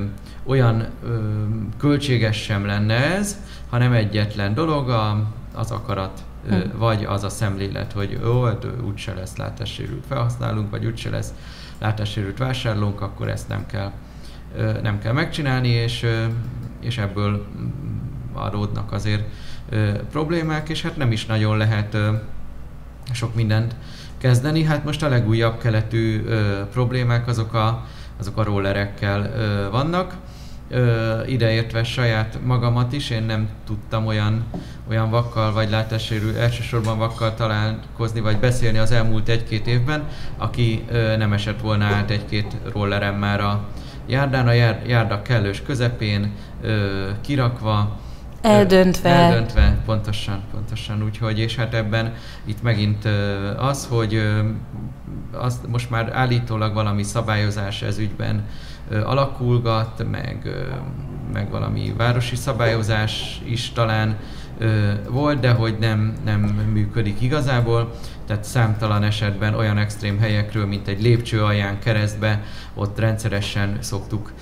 [0.44, 1.18] olyan ö,
[1.78, 3.36] költséges sem lenne ez,
[3.70, 6.78] hanem egyetlen dolog a, az akarat, ö, hm.
[6.78, 11.32] vagy az a szemlélet, hogy ó, hát úgyse lesz látássérült felhasználunk, vagy úgyse lesz
[11.78, 13.92] látássérült vásárlónk, akkor ezt nem kell,
[14.82, 16.06] nem kell megcsinálni, és,
[16.80, 17.46] és ebből
[18.32, 19.24] adódnak azért
[20.10, 21.96] problémák, és hát nem is nagyon lehet
[23.12, 23.74] sok mindent
[24.18, 24.64] kezdeni.
[24.64, 26.24] Hát most a legújabb keletű
[26.72, 27.86] problémák azok a,
[28.18, 29.32] azok a rollerekkel
[29.70, 30.14] vannak.
[31.26, 34.44] Ideértve saját magamat is, én nem tudtam olyan,
[34.88, 40.84] olyan vakkal vagy látássérül, elsősorban vakkal találkozni vagy beszélni az elmúlt egy-két évben, aki
[41.18, 43.68] nem esett volna át egy-két rollerem már a
[44.10, 47.98] járdán, a jár, járda kellős közepén, ö, kirakva,
[48.40, 49.08] Eldöntve.
[49.08, 51.02] Eldöntve, pontosan, pontosan.
[51.02, 53.08] Úgyhogy, és hát ebben itt megint
[53.56, 54.22] az, hogy
[55.32, 58.44] az most már állítólag valami szabályozás ez ügyben
[59.04, 60.48] alakulgat, meg,
[61.32, 64.16] meg valami városi szabályozás is talán
[65.08, 66.40] volt, de hogy nem, nem
[66.72, 67.90] működik igazából.
[68.26, 72.42] Tehát számtalan esetben olyan extrém helyekről, mint egy lépcső alján keresztbe,
[72.74, 74.32] ott rendszeresen szoktuk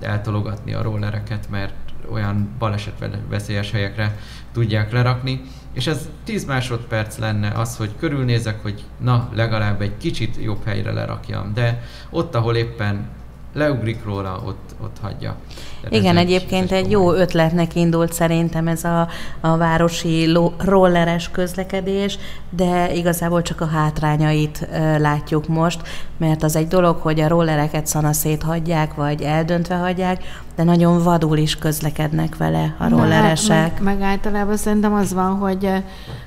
[0.00, 1.74] eltologatni a rollereket, mert
[2.10, 4.16] olyan balesetveszélyes helyekre
[4.52, 5.40] tudják lerakni,
[5.72, 10.92] és ez 10 másodperc lenne az, hogy körülnézek, hogy na, legalább egy kicsit jobb helyre
[10.92, 13.08] lerakjam, de ott, ahol éppen
[13.54, 15.36] leugrik róla, ott, ott hagyja.
[15.82, 19.08] De Igen, egyébként egy, egy jó ötletnek indult szerintem ez a,
[19.40, 22.18] a városi rolleres közlekedés,
[22.50, 25.82] de igazából csak a hátrányait ö, látjuk most,
[26.16, 30.24] mert az egy dolog, hogy a rollereket szanaszét hagyják, vagy eldöntve hagyják,
[30.56, 33.58] de nagyon vadul is közlekednek vele a rolleresek.
[33.58, 35.68] Meg, meg, meg általában szerintem az van, hogy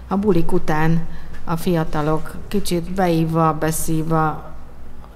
[0.07, 1.05] a bulik után
[1.45, 4.51] a fiatalok kicsit beívva, beszívva,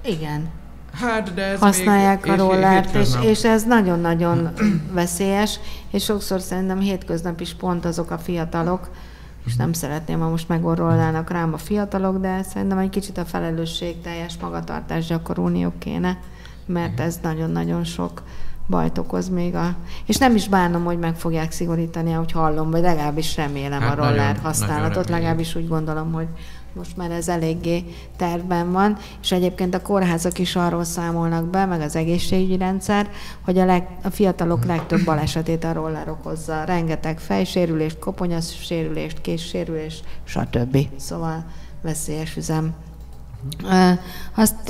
[0.04, 0.50] igen,
[0.94, 4.50] Hát, de ez használják még, a rollert, és, és, és ez nagyon-nagyon
[4.94, 5.60] veszélyes,
[5.92, 8.90] és sokszor szerintem hétköznap is pont azok a fiatalok,
[9.46, 14.02] és nem szeretném, ha most megorrolnának rám a fiatalok, de szerintem egy kicsit a felelősség
[14.02, 16.18] teljes magatartás gyakorolniuk kéne,
[16.66, 18.24] mert ez nagyon-nagyon sok
[18.68, 19.76] bajt okoz még a...
[20.06, 23.96] És nem is bánom, hogy meg fogják szigorítani, ahogy hallom, vagy legalábbis remélem hát a
[23.96, 26.28] roller nagyon, használatot, nagyon legalábbis úgy gondolom, hogy
[26.74, 27.84] most már ez eléggé
[28.18, 33.10] tervben van, és egyébként a kórházak is arról számolnak be, meg az egészségügyi rendszer,
[33.42, 36.64] hogy a, leg, a fiatalok legtöbb balesetét a roller okozza.
[36.64, 40.78] Rengeteg fejsérülést, koponyasérülést, késsérülést, stb.
[40.96, 41.46] Szóval
[41.82, 42.74] veszélyes üzem.
[44.36, 44.70] Azt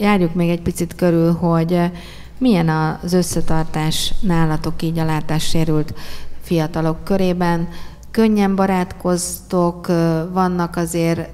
[0.00, 1.80] járjuk még egy picit körül, hogy
[2.38, 5.94] milyen az összetartás nálatok így a látássérült
[6.40, 7.68] fiatalok körében,
[8.16, 9.86] könnyen barátkoztok,
[10.32, 11.28] vannak azért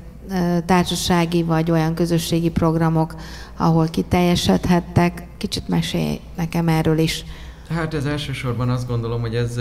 [0.67, 3.15] társasági vagy olyan közösségi programok,
[3.57, 5.27] ahol kiteljesedhettek.
[5.37, 7.25] Kicsit mesélj nekem erről is.
[7.69, 9.61] Hát ez elsősorban azt gondolom, hogy ez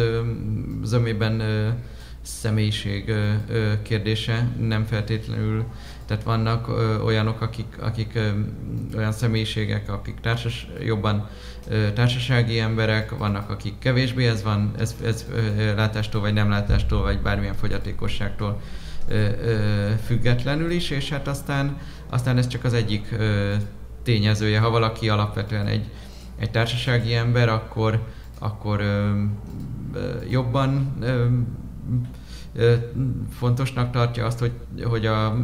[0.83, 1.41] zömében
[2.21, 3.13] személyiség
[3.83, 5.63] kérdése, nem feltétlenül,
[6.05, 6.67] tehát vannak
[7.05, 8.19] olyanok, akik, akik
[8.97, 11.29] olyan személyiségek, akik társas, jobban
[11.93, 15.25] társasági emberek, vannak akik kevésbé, ez van, ez, ez
[15.75, 18.61] látástól vagy nem látástól, vagy bármilyen fogyatékosságtól
[20.05, 21.77] függetlenül is, és hát aztán,
[22.09, 23.15] aztán ez csak az egyik
[24.03, 24.59] tényezője.
[24.59, 25.89] Ha valaki alapvetően egy,
[26.37, 27.99] egy társasági ember, akkor,
[28.39, 28.81] akkor
[30.29, 30.93] jobban
[33.29, 34.51] fontosnak tartja azt, hogy,
[34.83, 35.37] hogy a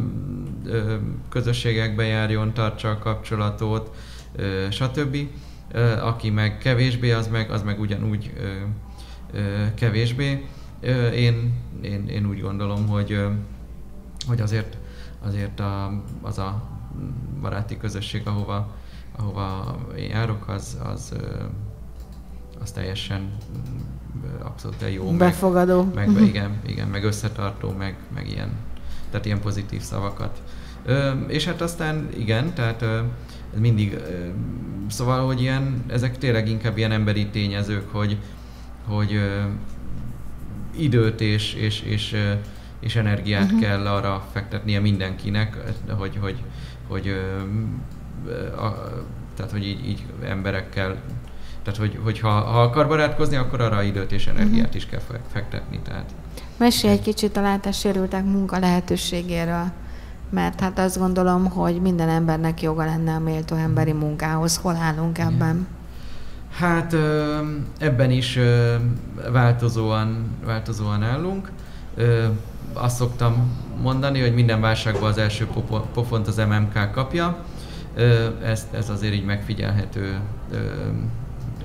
[1.28, 3.96] közösségekbe járjon, tartsa a kapcsolatot,
[4.70, 5.16] stb.
[6.00, 8.32] Aki meg kevésbé, az meg, az meg ugyanúgy
[9.74, 10.46] kevésbé.
[11.14, 13.20] Én, én, én úgy gondolom, hogy,
[14.26, 14.78] hogy azért,
[15.20, 16.62] azért a, az a
[17.40, 18.76] baráti közösség, ahova,
[19.16, 21.14] ahova én járok, az, az,
[22.60, 23.36] az teljesen
[24.42, 25.10] abszolút jó.
[25.10, 25.90] Befogadó.
[25.94, 28.50] Meg, meg igen, igen, meg összetartó, meg, meg ilyen,
[29.10, 30.42] tehát ilyen pozitív szavakat
[31.26, 32.84] És hát aztán igen, tehát
[33.56, 33.98] mindig,
[34.88, 38.18] szóval, hogy ilyen, ezek tényleg inkább ilyen emberi tényezők, hogy,
[38.86, 39.20] hogy
[40.76, 42.16] időt és, és, és,
[42.80, 43.60] és energiát uh-huh.
[43.60, 45.56] kell arra fektetnie mindenkinek,
[45.88, 46.42] hogy, hogy,
[46.88, 47.08] hogy
[48.56, 48.72] a,
[49.36, 50.96] tehát, hogy így, így emberekkel
[51.72, 54.74] tehát, hogy, hogy ha, akar barátkozni, akkor arra időt és energiát uh-huh.
[54.74, 55.00] is kell
[55.32, 55.80] fektetni.
[55.84, 56.04] Tehát.
[56.56, 59.64] Mesélj egy kicsit a látássérültek munka lehetőségéről,
[60.30, 64.56] mert hát azt gondolom, hogy minden embernek joga lenne a méltó emberi munkához.
[64.56, 65.66] Hol állunk ebben?
[66.52, 66.96] Hát
[67.78, 68.38] ebben is
[69.32, 71.50] változóan, változóan állunk.
[72.72, 73.50] Azt szoktam
[73.82, 75.46] mondani, hogy minden válságban az első
[75.92, 77.44] pofont az MMK kapja.
[78.42, 80.18] Ez, ez azért így megfigyelhető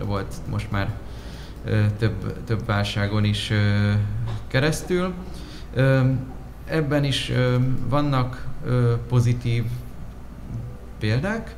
[0.05, 0.93] volt most már
[1.97, 3.51] több, több válságon is
[4.47, 5.13] keresztül.
[6.65, 7.31] Ebben is
[7.89, 8.47] vannak
[9.07, 9.63] pozitív
[10.99, 11.55] példák,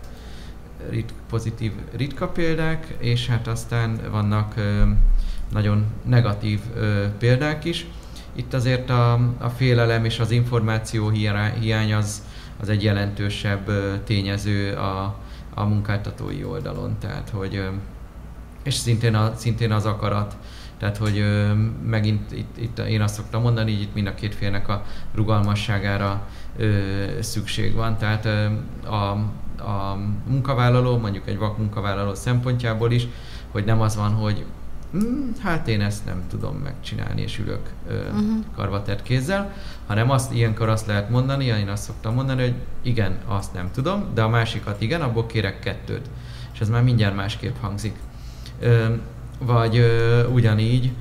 [0.89, 4.53] rit, pozitív ritka példák, és hát aztán vannak
[5.51, 6.59] nagyon negatív
[7.17, 7.87] példák is.
[8.35, 11.09] Itt azért a, a félelem és az információ
[11.59, 12.23] hiány az,
[12.59, 13.71] az egy jelentősebb
[14.03, 15.19] tényező a,
[15.53, 17.69] a munkáltatói oldalon, tehát hogy
[18.65, 20.35] és szintén, a, szintén az akarat.
[20.77, 21.53] Tehát, hogy ö,
[21.85, 26.27] megint itt, itt én azt szoktam mondani, hogy itt mind a két félnek a rugalmasságára
[26.57, 26.71] ö,
[27.21, 27.97] szükség van.
[27.97, 28.45] Tehát ö,
[28.89, 29.11] a,
[29.63, 29.97] a
[30.27, 33.07] munkavállaló, mondjuk egy vak munkavállaló szempontjából is,
[33.51, 34.45] hogy nem az van, hogy
[34.91, 34.99] hm,
[35.41, 38.45] hát én ezt nem tudom megcsinálni, és ülök ö, uh-huh.
[38.55, 39.53] karvatett kézzel,
[39.87, 44.05] hanem azt ilyenkor azt lehet mondani, én azt szoktam mondani, hogy igen, azt nem tudom,
[44.13, 46.09] de a másikat igen, abból kérek kettőt.
[46.53, 47.95] És ez már mindjárt másképp hangzik
[49.39, 49.85] vagy
[50.33, 50.91] ugyanígy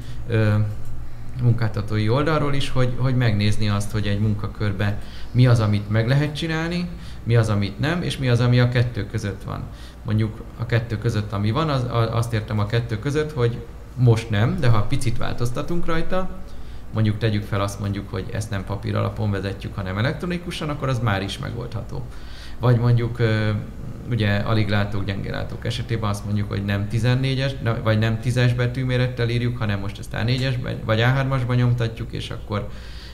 [1.42, 4.98] munkáltatói oldalról is, hogy, hogy megnézni azt, hogy egy munkakörbe
[5.30, 6.88] mi az, amit meg lehet csinálni,
[7.22, 9.62] mi az, amit nem, és mi az, ami a kettő között van.
[10.04, 13.64] Mondjuk a kettő között, ami van, az, azt értem a kettő között, hogy
[13.96, 16.30] most nem, de ha picit változtatunk rajta,
[16.92, 20.98] mondjuk tegyük fel azt mondjuk, hogy ezt nem papír alapon vezetjük, hanem elektronikusan, akkor az
[20.98, 22.02] már is megoldható.
[22.60, 23.18] Vagy mondjuk
[24.10, 27.52] ugye alig látók, gyenge látók esetében azt mondjuk, hogy nem 14-es,
[27.82, 32.68] vagy nem 10-es betűmérettel írjuk, hanem most ezt A4-es vagy A3-asban nyomtatjuk, és akkor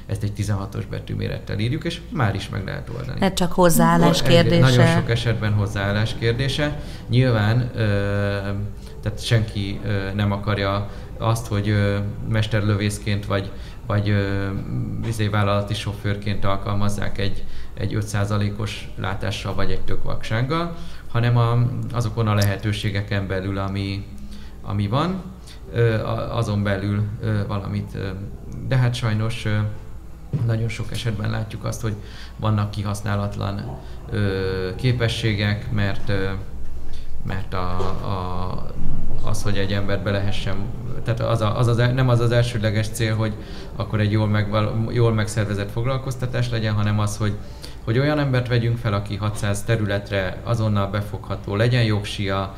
[0.07, 3.21] ezt egy 16-os betűmérettel írjuk, és már is meg lehet oldani.
[3.21, 4.61] Ez csak hozzáállás kérdése.
[4.61, 6.81] Nagyon sok esetben hozzáállás kérdése.
[7.09, 7.71] Nyilván,
[9.03, 9.81] tehát senki
[10.15, 10.89] nem akarja
[11.19, 11.75] azt, hogy
[12.29, 13.51] mesterlövészként vagy,
[13.87, 14.15] vagy
[15.05, 17.45] vizé vállalati sofőrként alkalmazzák egy,
[17.81, 20.77] egy 5%-os látással vagy egy tök vaksággal,
[21.09, 24.07] hanem a, azokon a lehetőségeken belül, ami,
[24.63, 25.23] ami van,
[26.31, 27.03] azon belül
[27.47, 27.99] valamit.
[28.69, 29.47] De hát sajnos
[30.47, 31.95] nagyon sok esetben látjuk azt, hogy
[32.37, 33.79] vannak kihasználatlan
[34.77, 36.13] képességek, mert
[37.23, 38.67] mert a, a,
[39.23, 40.57] az, hogy egy ember be lehessen,
[41.05, 43.35] tehát az, a, az, az nem az az elsődleges cél, hogy
[43.77, 47.33] akkor egy jól, megval, jól megszervezett foglalkoztatás legyen, hanem az, hogy
[47.85, 52.57] hogy olyan embert vegyünk fel, aki 600 területre azonnal befogható, legyen jogsia,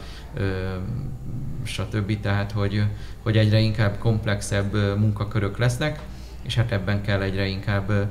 [1.65, 2.21] stb.
[2.21, 2.85] Tehát, hogy,
[3.23, 6.01] hogy egyre inkább komplexebb munkakörök lesznek,
[6.43, 8.09] és hát ebben kell egyre inkább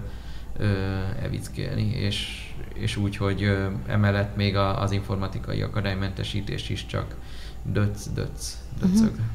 [1.24, 3.58] evickélni, és, és úgy, hogy
[3.88, 7.16] emellett még a, az informatikai akadálymentesítés is csak
[7.64, 9.10] döc, döc, döcög.
[9.10, 9.26] Uh-huh.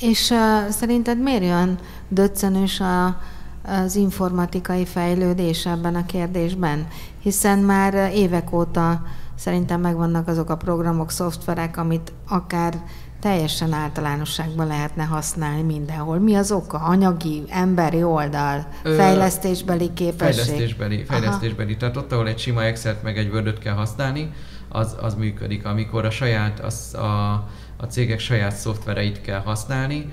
[0.00, 1.78] És uh, szerinted miért olyan
[2.08, 3.20] döccenős a,
[3.66, 6.88] az informatikai fejlődés ebben a kérdésben,
[7.18, 9.02] hiszen már évek óta
[9.34, 12.74] szerintem megvannak azok a programok, szoftverek, amit akár
[13.20, 16.18] teljesen általánosságban lehetne használni mindenhol.
[16.18, 16.78] Mi az oka?
[16.78, 20.44] Anyagi, emberi oldal, fejlesztésbeli képesség?
[20.44, 21.70] Fejlesztésbeli, fejlesztésbeli.
[21.70, 21.78] Aha.
[21.78, 24.32] Tehát ott, ahol egy sima Excel-t meg egy word kell használni,
[24.68, 25.64] az, az működik.
[25.64, 27.32] Amikor a saját, az, a,
[27.76, 30.12] a cégek saját szoftvereit kell használni,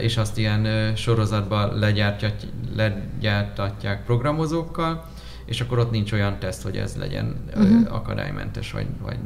[0.00, 1.78] és azt ilyen sorozatban
[2.76, 5.04] legyártatják programozókkal,
[5.44, 7.94] és akkor ott nincs olyan teszt, hogy ez legyen uh-huh.
[7.94, 9.16] akadálymentes, vagy, vagy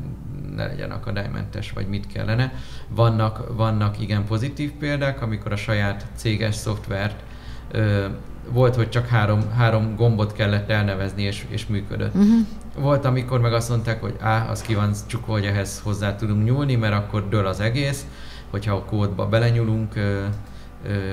[0.57, 2.53] ne legyen akadálymentes, vagy mit kellene.
[2.89, 7.23] Vannak, vannak igen pozitív példák, amikor a saját céges szoftvert
[7.71, 8.07] ö,
[8.49, 12.15] volt, hogy csak három, három gombot kellett elnevezni, és, és működött.
[12.15, 12.47] Uh-huh.
[12.79, 16.45] Volt, amikor meg azt mondták, hogy á, az ki van csukva, hogy ehhez hozzá tudunk
[16.45, 18.07] nyúlni, mert akkor dől az egész
[18.51, 19.95] hogyha a kódba belenyúlunk,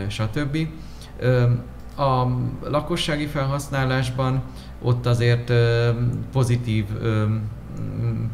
[0.07, 0.57] stb.
[1.97, 2.27] A
[2.69, 4.41] lakossági felhasználásban
[4.81, 5.51] ott azért
[6.31, 6.85] pozitív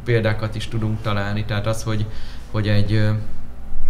[0.03, 2.05] példákat is tudunk találni, tehát az, hogy,
[2.51, 3.09] hogy egy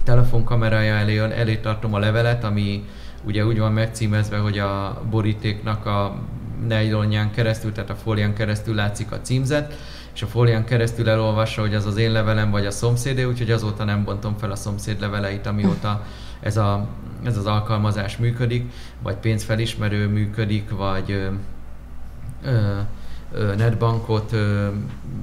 [0.03, 2.84] telefonkamerája elé, elé tartom a levelet, ami
[3.24, 6.16] ugye úgy van megcímezve, hogy a borítéknak a
[6.68, 9.74] nejlonján keresztül, tehát a fólián keresztül látszik a címzet,
[10.20, 13.84] és a fólián keresztül elolvassa, hogy az az én levelem vagy a szomszédé, úgyhogy azóta
[13.84, 16.05] nem bontom fel a szomszéd leveleit, amióta
[16.39, 16.88] ez, a,
[17.24, 18.72] ez az alkalmazás működik,
[19.03, 21.28] vagy pénzfelismerő működik, vagy ö,
[23.34, 24.67] ö, netbankot ö,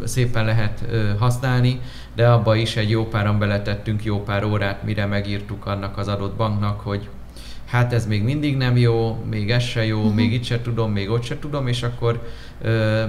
[0.04, 1.80] szépen lehet ö, használni,
[2.14, 6.36] de abba is egy jó páran beletettünk jó pár órát, mire megírtuk annak az adott
[6.36, 7.08] banknak, hogy
[7.76, 10.14] hát ez még mindig nem jó, még ez se jó, uh-huh.
[10.14, 12.28] még itt se tudom, még ott se tudom, és akkor
[12.62, 13.04] ö,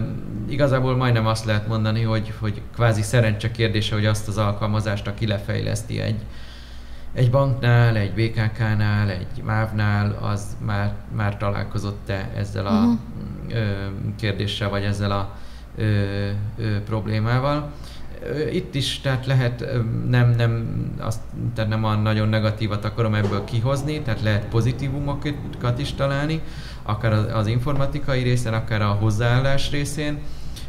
[0.50, 5.28] igazából majdnem azt lehet mondani, hogy, hogy kvázi szerencse kérdése, hogy azt az alkalmazást, aki
[5.28, 6.20] lefejleszti egy,
[7.14, 12.98] egy banknál, egy BKK-nál, egy MÁV-nál, az már, már találkozott-e ezzel a uh-huh.
[13.50, 13.64] ö,
[14.16, 15.36] kérdéssel, vagy ezzel a
[15.78, 15.84] ö,
[16.58, 17.72] ö, problémával
[18.52, 19.66] itt is, tehát lehet
[20.08, 21.20] nem, nem, azt,
[21.56, 26.42] tehát nem a nagyon negatívat akarom ebből kihozni, tehát lehet pozitívumokat is találni,
[26.84, 30.20] akár az, az informatikai részen, akár a hozzáállás részén,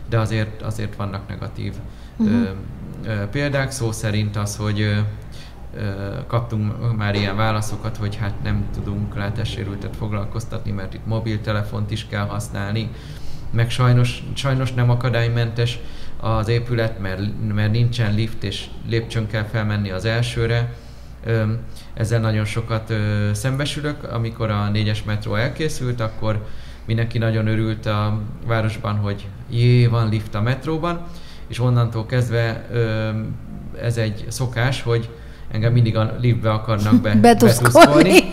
[0.09, 1.74] de azért, azért vannak negatív
[2.16, 2.36] uh-huh.
[2.36, 3.70] ö, ö, példák.
[3.70, 4.99] Szó szerint az, hogy ö,
[6.26, 12.26] kaptunk már ilyen válaszokat, hogy hát nem tudunk látássérültet foglalkoztatni, mert itt mobiltelefont is kell
[12.26, 12.90] használni,
[13.51, 15.78] meg sajnos, sajnos nem akadálymentes
[16.21, 17.21] az épület, mert,
[17.55, 20.73] mert nincsen lift, és lépcsőn kell felmenni az elsőre.
[21.95, 22.93] Ezzel nagyon sokat
[23.33, 24.12] szembesülök.
[24.12, 26.47] Amikor a négyes metró elkészült, akkor
[26.85, 31.07] mindenki nagyon örült a városban, hogy jé, van lift a metróban,
[31.49, 32.69] és onnantól kezdve
[33.83, 35.09] ez egy szokás, hogy
[35.51, 38.21] engem mindig a liftbe akarnak be, betuszkolni.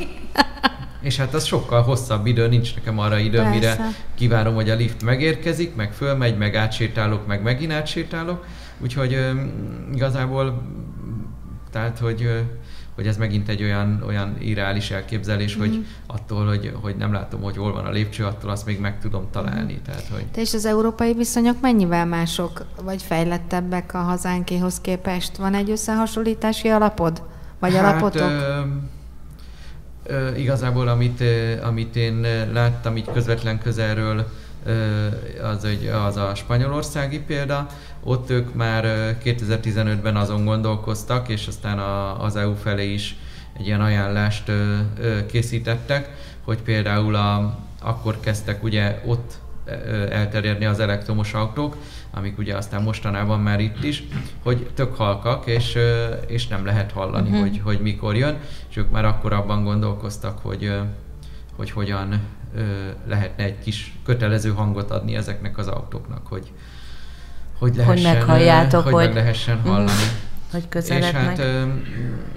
[1.06, 3.54] És hát az sokkal hosszabb idő, nincs nekem arra idő, Persze.
[3.54, 3.78] mire
[4.16, 8.46] kivárom, hogy a lift megérkezik, meg fölmegy, meg átsétálok, meg megint átsétálok.
[8.80, 9.32] Úgyhogy ö,
[9.94, 10.62] igazából,
[11.72, 12.46] tehát, hogy
[12.96, 15.60] hogy ez megint egy olyan, olyan irreális elképzelés, mm.
[15.60, 15.80] hogy mhm.
[16.08, 19.28] attól, hogy, hogy nem látom, hogy hol van a lépcső, attól azt még meg tudom
[19.32, 19.74] találni.
[19.74, 19.84] Mm.
[19.86, 20.26] Tehát, hogy...
[20.26, 25.38] Te és az európai viszonyok mennyivel mások, vagy fejlettebbek a hazánkéhoz képest?
[25.38, 27.24] Van egy összehasonlítási alapod?
[27.60, 28.30] Vagy hát, alapotok?
[28.30, 28.60] Ö,
[30.38, 31.24] igazából amit,
[31.64, 34.26] amit én láttam így közvetlen közelről,
[35.42, 37.68] az, egy, az a spanyolországi példa.
[38.04, 38.86] Ott ők már
[39.24, 43.18] 2015-ben azon gondolkoztak, és aztán a, az EU felé is
[43.58, 44.52] egy ilyen ajánlást
[45.28, 46.10] készítettek,
[46.44, 49.34] hogy például a, akkor kezdtek ugye ott
[50.10, 51.76] elterjedni az elektromos autók,
[52.12, 54.04] amik ugye aztán mostanában már itt is,
[54.44, 55.78] hogy tök halkak, és,
[56.28, 57.42] és nem lehet hallani, uh-huh.
[57.44, 58.38] hogy, hogy mikor jön,
[58.70, 60.74] és ők már akkor abban gondolkoztak, hogy,
[61.56, 62.22] hogy hogyan
[63.08, 66.52] lehetne egy kis kötelező hangot adni ezeknek az autóknak, hogy,
[67.60, 69.68] hogy lehessen, hogy meghalljátok, hogy, hogy meg lehessen mhm.
[69.68, 69.92] hallani.
[69.92, 70.24] Uh-huh.
[70.52, 71.38] Hogy közelednek.
[71.38, 71.68] És hát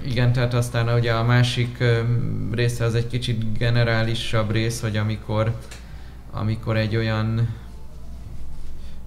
[0.05, 1.83] igen, tehát aztán ugye a másik
[2.51, 5.55] része az egy kicsit generálisabb rész, hogy amikor
[6.31, 7.57] amikor egy olyan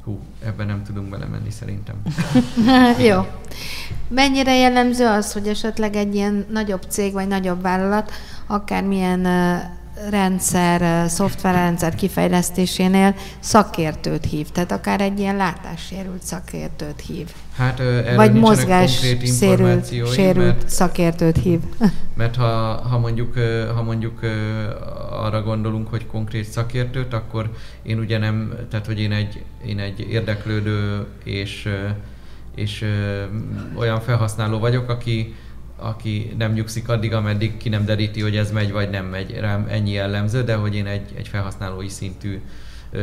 [0.05, 1.95] Hú, ebben nem tudunk belemenni szerintem.
[3.09, 3.27] Jó.
[4.09, 8.13] Mennyire jellemző az, hogy esetleg egy ilyen nagyobb cég vagy nagyobb vállalat
[8.47, 9.27] akármilyen
[10.11, 17.29] rendszer, szoftverrendszer kifejlesztésénél szakértőt hív, tehát akár egy ilyen látássérült szakértőt hív.
[17.57, 19.01] Hát erről Vagy mozgás
[19.39, 21.61] sérült, sérült mert, szakértőt hív.
[22.17, 22.47] Mert ha,
[22.89, 23.35] ha, mondjuk,
[23.75, 24.21] ha mondjuk
[25.11, 27.51] arra gondolunk, hogy konkrét szakértőt, akkor
[27.83, 31.69] én ugye nem, tehát hogy én egy, én egy érdeklődő és,
[32.55, 32.85] és
[33.75, 35.35] olyan felhasználó vagyok, aki
[35.83, 39.39] aki nem nyugszik addig, ameddig ki nem deríti, hogy ez megy vagy nem megy.
[39.41, 42.41] Rám ennyi jellemző, de hogy én egy, egy felhasználói szintű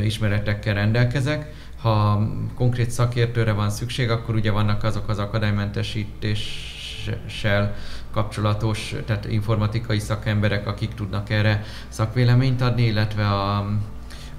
[0.04, 1.54] ismeretekkel rendelkezek.
[1.82, 7.76] Ha konkrét szakértőre van szükség, akkor ugye vannak azok az akadálymentesítéssel
[8.12, 13.70] kapcsolatos, tehát informatikai szakemberek, akik tudnak erre szakvéleményt adni, illetve a,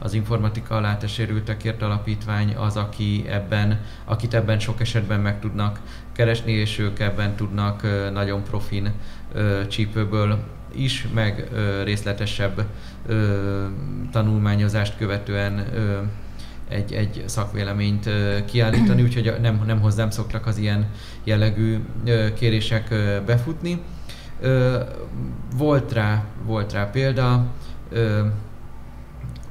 [0.02, 5.80] az informatika látásérültekért alapítvány az, aki ebben, akit ebben sok esetben meg tudnak
[6.12, 8.92] keresni, és ők ebben tudnak nagyon profin
[9.68, 10.38] csípőből
[10.74, 11.48] is, meg
[11.84, 12.66] részletesebb
[14.12, 15.66] tanulmányozást követően
[16.68, 18.10] egy, egy szakvéleményt
[18.44, 20.86] kiállítani, úgyhogy nem, nem hozzám szoktak az ilyen
[21.24, 21.78] jellegű
[22.34, 22.94] kérések
[23.26, 23.82] befutni.
[25.56, 27.46] Volt rá, volt rá példa,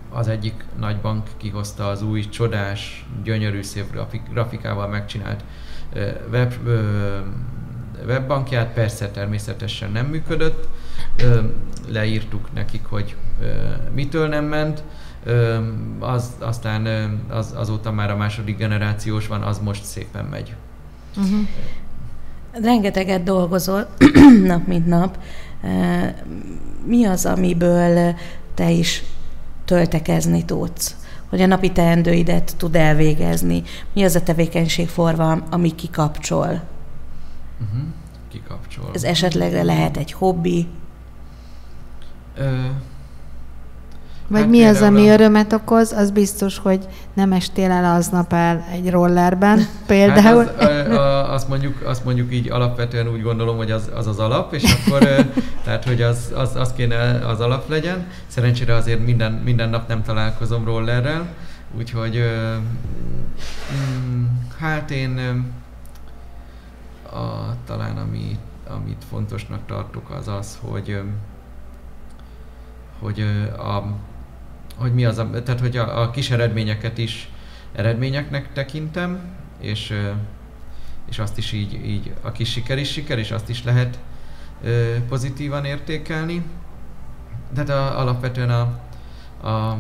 [0.10, 3.98] az egyik nagy bank kihozta az új csodás, gyönyörű szép
[4.32, 5.44] grafikával megcsinált
[6.32, 6.54] web,
[8.06, 10.68] webbankját, persze természetesen nem működött,
[11.88, 13.16] leírtuk nekik, hogy
[13.94, 14.84] mitől nem ment,
[16.00, 16.86] az, aztán
[17.30, 20.56] az, azóta már a második generációs van, az most szépen megy.
[21.18, 21.40] Uh-huh.
[22.52, 23.88] Rengeteget dolgozol
[24.44, 25.18] nap mint nap.
[26.86, 28.16] Mi az, amiből
[28.54, 29.04] te is
[29.70, 30.96] töltekezni tudsz,
[31.30, 33.64] hogy a napi teendőidet tud elvégezni.
[33.94, 36.48] Mi az a tevékenységforma, ami kikapcsol?
[37.62, 37.88] Uh-huh.
[38.30, 38.90] Kikapcsol.
[38.94, 40.68] Ez esetleg lehet egy hobbi?
[42.36, 42.66] Ö,
[44.30, 45.14] vagy hát mi az, ami a...
[45.14, 50.44] örömet okoz, az biztos, hogy nem estél el aznap el egy rollerben például.
[50.60, 54.20] Hát az, a, azt, mondjuk, azt mondjuk így alapvetően úgy gondolom, hogy az az, az
[54.20, 55.00] alap, és akkor
[55.64, 58.08] tehát, hogy az, az, az kéne az alap legyen.
[58.28, 61.28] Szerencsére azért minden, minden nap nem találkozom rollerrel,
[61.78, 62.24] úgyhogy
[63.74, 64.26] mm,
[64.60, 65.20] hát én
[67.12, 68.38] a, talán ami,
[68.70, 71.02] amit fontosnak tartok az az, hogy
[73.00, 73.22] hogy
[73.58, 73.84] a
[74.80, 77.30] hogy mi az, a, tehát hogy a, a kis eredményeket is
[77.72, 79.20] eredményeknek tekintem,
[79.60, 79.94] és,
[81.10, 84.00] és azt is így, így a kis siker is siker, és azt is lehet
[85.08, 86.44] pozitívan értékelni.
[87.54, 88.80] Tehát a, alapvetően a,
[89.48, 89.78] a,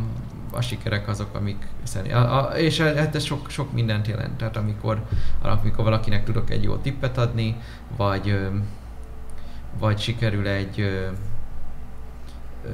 [0.51, 4.37] a sikerek azok, amik szerint, a, a, és hát ez sok, sok mindent jelent.
[4.37, 5.05] Tehát amikor,
[5.41, 7.55] amikor valakinek tudok egy jó tippet adni,
[7.97, 8.39] vagy,
[9.79, 11.07] vagy sikerül egy ö,
[12.65, 12.71] ö,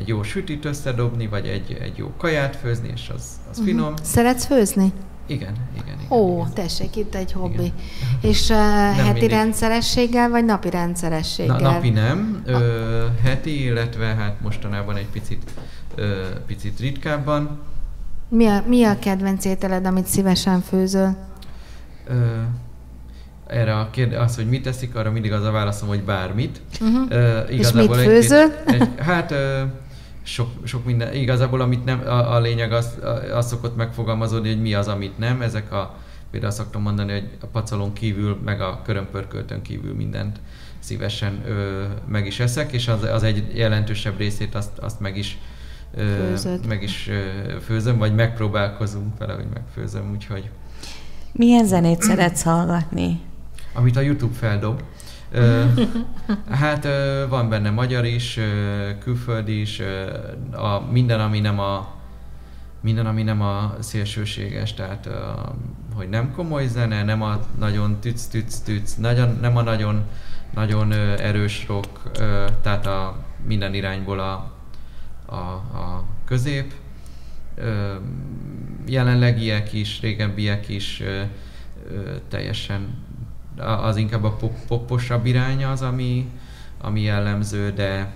[0.00, 3.64] egy jó sütit összedobni, vagy egy, egy jó kaját főzni, és az, az uh-huh.
[3.64, 3.94] finom.
[4.02, 4.92] Szeretsz főzni?
[5.26, 6.18] Igen, igen, igen.
[6.18, 6.52] Ó, igen.
[6.54, 7.54] tessék, itt egy hobbi.
[7.54, 7.72] Igen.
[8.30, 8.56] És uh,
[8.96, 9.30] heti mindig.
[9.30, 11.58] rendszerességgel, vagy napi rendszerességgel?
[11.58, 15.50] Na, napi nem, ö, heti, illetve hát mostanában egy picit,
[15.94, 17.58] ö, picit ritkábban.
[18.28, 21.16] Mi a, mi a kedvenc ételed, amit szívesen főzöl?
[22.06, 22.14] Ö,
[23.46, 26.60] erre a kérdés, az, hogy mit teszik, arra mindig az a válaszom, hogy bármit.
[26.80, 27.10] Uh-huh.
[27.10, 28.52] Uh, És mit főzöl?
[28.66, 29.38] Egy, egy, hát uh,
[30.30, 32.98] sok, sok minden, igazából amit nem, a, a lényeg az,
[33.34, 35.42] az szokott megfogalmazódni, hogy mi az, amit nem.
[35.42, 35.96] Ezek a,
[36.30, 40.40] például szoktam mondani, hogy a pacalon kívül, meg a körömpörköltön kívül mindent
[40.78, 45.38] szívesen ö, meg is eszek, és az, az egy jelentősebb részét azt, azt meg is
[45.94, 46.34] ö,
[46.68, 50.50] meg is ö, főzöm, vagy megpróbálkozunk vele, hogy megfőzöm, úgyhogy...
[51.32, 53.20] Milyen zenét szeretsz hallgatni?
[53.72, 54.82] amit a YouTube feldob.
[56.60, 56.88] hát
[57.28, 58.38] van benne magyar is,
[58.98, 59.82] külföldi is,
[60.52, 61.98] a, minden, ami nem a
[62.80, 65.08] minden, ami nem a szélsőséges, tehát
[65.94, 70.02] hogy nem komoly zene, nem a nagyon tüc, tüc, tüc, nagyon, nem a nagyon,
[70.54, 72.10] nagyon erős rock,
[72.62, 74.52] tehát a minden irányból a,
[75.26, 75.34] a,
[75.78, 76.72] a közép.
[78.86, 81.02] Jelenlegiek is, régebbiek is
[82.28, 83.08] teljesen
[83.60, 86.30] az inkább a pop, poposabb iránya az, ami,
[86.80, 88.12] ami jellemző, de,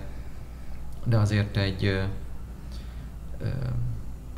[1.05, 2.01] de azért egy, ö,
[3.41, 3.47] ö,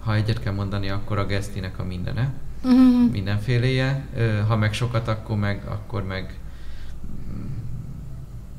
[0.01, 2.33] ha egyet kell mondani, akkor a Gesztinek a mindene,
[2.63, 3.11] uh-huh.
[3.11, 6.39] mindenféléje, ö, ha meg sokat, akkor meg, akkor meg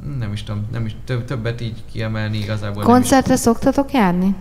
[0.05, 2.83] mm, nem is tudom, nem is több, többet így kiemelni igazából.
[2.83, 4.35] Koncertre szoktatok járni?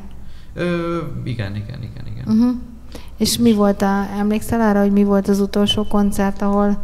[0.54, 2.26] Ö, igen, igen, igen, igen.
[2.28, 2.56] Uh-huh.
[3.18, 6.84] És mi volt a, emlékszel arra, hogy mi volt az utolsó koncert, ahol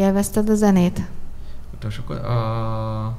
[0.00, 1.00] Élvezted a zenét?
[1.74, 3.16] Utolsó, a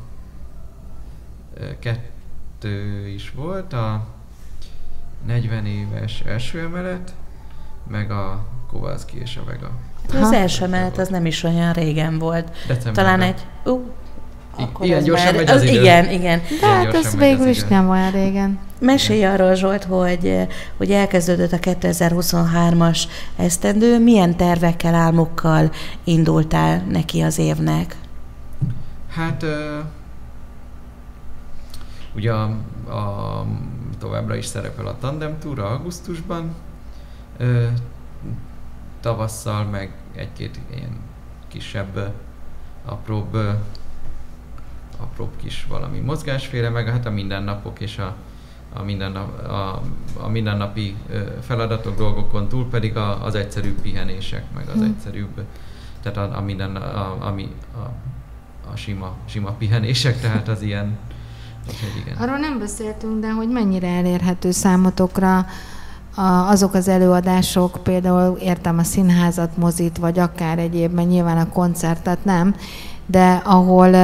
[1.80, 4.06] kettő is volt, a
[5.26, 7.14] 40 éves első emelet,
[7.88, 9.72] meg a Kowalski és a Vega.
[10.12, 10.18] Ha?
[10.18, 12.52] Az első emelet az nem is olyan régen volt.
[12.68, 12.94] Decemberben.
[12.94, 13.46] Talán egy...
[13.64, 13.82] Uh,
[14.56, 15.80] akkor igen, gyorsan megy az, az idő.
[15.80, 16.42] Igen, igen.
[16.60, 18.60] De hát ez végül is nem olyan régen.
[18.80, 20.48] Mesélj arról, Zsolt, hogy,
[20.78, 23.04] hogy elkezdődött a 2023-as
[23.36, 24.00] esztendő.
[24.00, 25.72] Milyen tervekkel, álmokkal
[26.04, 27.96] indultál neki az évnek?
[29.10, 29.46] Hát
[32.16, 32.44] ugye a,
[32.90, 33.46] a,
[34.00, 36.56] továbbra is szerepel a Tandem Tour augusztusban,
[39.02, 41.00] tavasszal meg egy-két ilyen
[41.48, 42.14] kisebb,
[42.86, 43.38] apróbb
[45.02, 48.16] apróbb kis valami mozgásféle, meg hát a mindennapok és a,
[48.74, 49.82] a, mindennap, a,
[50.24, 50.96] a mindennapi
[51.42, 54.84] feladatok, dolgokon túl pedig a, az egyszerűbb pihenések, meg az hmm.
[54.84, 55.46] egyszerűbb,
[56.02, 57.90] tehát a, a minden, a, ami a,
[58.72, 60.98] a sima, sima pihenések, tehát az ilyen,
[62.02, 62.18] igen.
[62.18, 65.46] Arról nem beszéltünk, de hogy mennyire elérhető számotokra
[66.16, 72.26] a, azok az előadások, például értem a színházat, mozit, vagy akár egyébben nyilván a koncertet
[72.26, 72.56] nem,
[73.12, 73.96] de ahol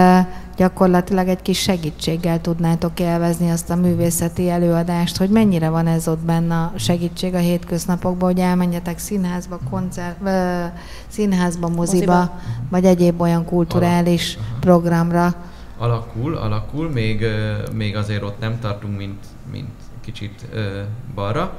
[0.58, 6.20] gyakorlatilag egy kis segítséggel tudnátok élvezni azt a művészeti előadást, hogy mennyire van ez ott
[6.20, 10.66] benne a segítség a hétköznapokban, hogy elmenjetek színházba, koncert, ö,
[11.08, 12.40] színházba, moziba, moziba,
[12.70, 14.60] vagy egyéb olyan kulturális Alak.
[14.60, 15.36] programra.
[15.78, 17.26] Alakul, alakul, még,
[17.74, 19.70] még azért ott nem tartunk, mint, mint
[20.02, 20.82] kicsit ö,
[21.16, 21.58] balra,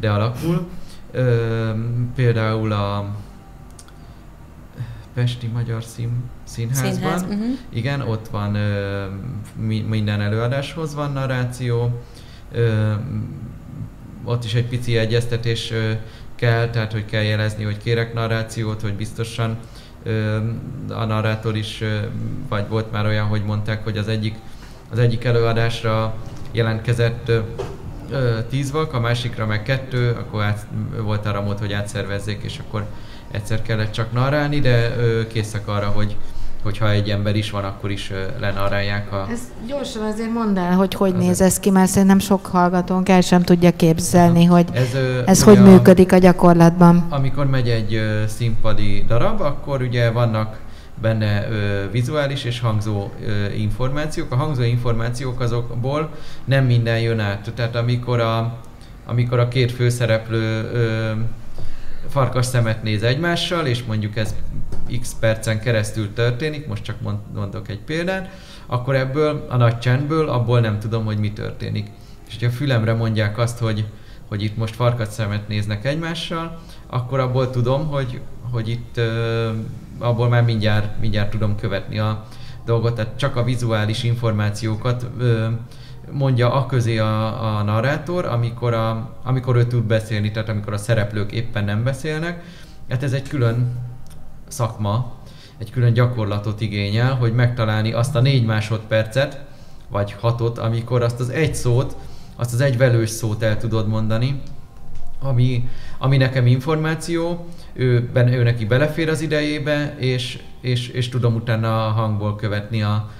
[0.00, 0.66] de alakul.
[1.12, 1.70] Ö,
[2.14, 3.04] például a
[5.14, 6.10] Pesti Magyar Szín,
[6.48, 6.92] Színházban.
[6.92, 7.58] Színház, uh-huh.
[7.68, 9.04] Igen, ott van ö,
[9.56, 12.00] mi, minden előadáshoz van narráció,
[14.24, 15.72] ott is egy pici egyeztetés
[16.34, 19.58] kell, tehát hogy kell jelezni, hogy kérek narrációt, hogy biztosan
[20.88, 21.82] a narrátor is,
[22.48, 24.34] vagy volt már olyan, hogy mondták, hogy az egyik,
[24.90, 26.14] az egyik előadásra
[26.52, 27.32] jelentkezett
[28.48, 30.66] tíz vak, a másikra meg kettő, akkor át,
[31.02, 32.86] volt arra mód, hogy átszervezzék, és akkor
[33.30, 34.96] egyszer kellett csak narrálni, de
[35.26, 36.16] készek arra, hogy,
[36.68, 39.26] hogyha egy ember is van, akkor is lenarrálják a...
[39.30, 43.20] Ez gyorsan azért mondd el, hogy hogy néz ez ki, mert szerintem sok hallgatónk el
[43.20, 44.96] sem tudja képzelni, hogy ez,
[45.26, 47.06] ez hogy a, működik a gyakorlatban.
[47.08, 50.58] Amikor megy egy színpadi darab, akkor ugye vannak
[51.00, 54.32] benne ö, vizuális és hangzó ö, információk.
[54.32, 56.10] A hangzó információk azokból
[56.44, 57.52] nem minden jön át.
[57.54, 58.58] Tehát amikor a,
[59.06, 61.10] amikor a két főszereplő ö,
[62.08, 64.34] farkas szemet néz egymással, és mondjuk ez
[65.00, 66.96] x percen keresztül történik, most csak
[67.34, 68.30] mondok egy példát,
[68.66, 71.90] akkor ebből a nagy csendből abból nem tudom, hogy mi történik.
[72.28, 73.84] És hogyha fülemre mondják azt, hogy,
[74.28, 78.20] hogy itt most farkas szemet néznek egymással, akkor abból tudom, hogy,
[78.50, 79.00] hogy itt
[79.98, 82.24] abból már mindjárt, mindjárt tudom követni a
[82.64, 85.06] dolgot, tehát csak a vizuális információkat
[86.10, 90.76] mondja a közé a, a narrátor, amikor, a, amikor ő tud beszélni, tehát amikor a
[90.78, 92.42] szereplők éppen nem beszélnek.
[92.88, 93.76] Hát ez egy külön
[94.48, 95.12] szakma,
[95.58, 99.44] egy külön gyakorlatot igényel, hogy megtalálni azt a négy másodpercet,
[99.88, 101.96] vagy hatot, amikor azt az egy szót,
[102.36, 104.42] azt az egy velős szót el tudod mondani,
[105.20, 105.68] ami,
[105.98, 111.86] ami nekem információ, ő, benne, ő neki belefér az idejébe, és, és, és tudom utána
[111.86, 113.10] a hangból követni a,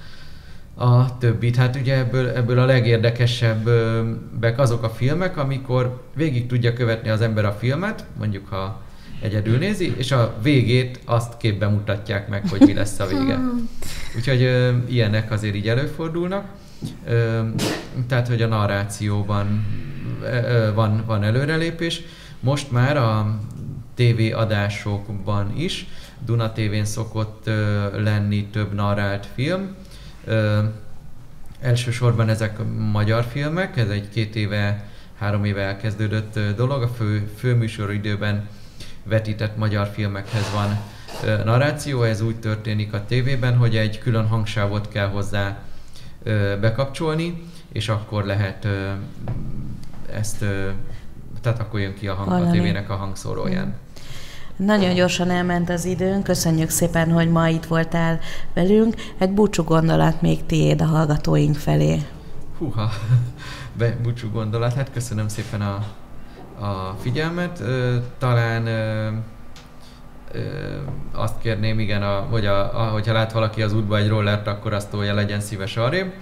[0.75, 1.55] a többit.
[1.55, 7.45] Hát ugye ebből, ebből a legérdekesebbek azok a filmek, amikor végig tudja követni az ember
[7.45, 8.81] a filmet, mondjuk ha
[9.21, 13.39] egyedül nézi, és a végét azt képben mutatják meg, hogy mi lesz a vége.
[14.17, 16.45] Úgyhogy ö, ilyenek azért így előfordulnak.
[17.07, 17.41] Ö,
[18.07, 19.65] tehát, hogy a narrációban
[20.23, 22.01] ö, van, van előrelépés.
[22.39, 23.39] Most már a
[23.95, 25.87] TV adásokban is,
[26.25, 29.75] Duna TV-n szokott ö, lenni több narrált film,
[30.25, 30.63] Ö,
[31.61, 32.59] elsősorban ezek
[32.91, 36.81] magyar filmek, ez egy két éve, három éve elkezdődött dolog.
[36.81, 38.47] A fő, főműsoridőben
[39.03, 40.77] vetített magyar filmekhez van
[41.45, 45.57] narráció, ez úgy történik a tévében, hogy egy külön hangsávot kell hozzá
[46.61, 48.67] bekapcsolni, és akkor lehet
[50.13, 50.45] ezt,
[51.41, 52.47] tehát akkor jön ki a hang Valami.
[52.47, 53.65] a tévének a hangszóróján.
[53.65, 54.65] Mm.
[54.65, 58.19] Nagyon gyorsan elment az időnk, köszönjük szépen, hogy ma itt voltál
[58.53, 58.95] velünk.
[59.17, 62.01] Egy búcsú gondolat még tiéd a hallgatóink felé.
[62.57, 62.89] Húha,
[64.03, 65.85] búcsú gondolat, hát köszönöm szépen a,
[66.59, 67.63] a figyelmet.
[68.17, 68.67] Talán
[71.11, 74.73] azt kérném, igen, a, hogy a, a, hogyha lát valaki az útba egy rollert, akkor
[74.73, 76.13] azt tolja, legyen szíves arrébb.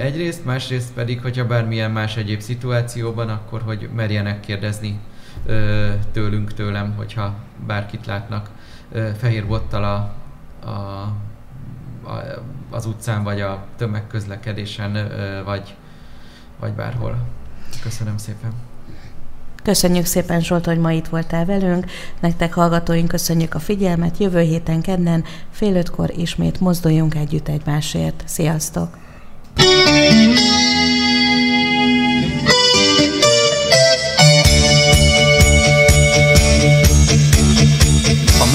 [0.00, 5.00] Egyrészt, másrészt pedig, hogyha bármilyen más egyéb szituációban, akkor hogy merjenek kérdezni
[6.12, 7.34] tőlünk, tőlem, hogyha
[7.66, 8.50] bárkit látnak
[9.18, 10.14] fehér bottal a,
[10.68, 15.08] a, a, az utcán, vagy a tömegközlekedésen,
[15.44, 15.74] vagy,
[16.60, 17.16] vagy bárhol.
[17.82, 18.69] Köszönöm szépen!
[19.62, 21.84] Köszönjük szépen, Zsolt, hogy ma itt voltál velünk.
[22.20, 24.18] Nektek hallgatóink köszönjük a figyelmet.
[24.18, 28.22] Jövő héten kedden fél ötkor ismét mozduljunk együtt egymásért.
[28.26, 28.98] Sziasztok!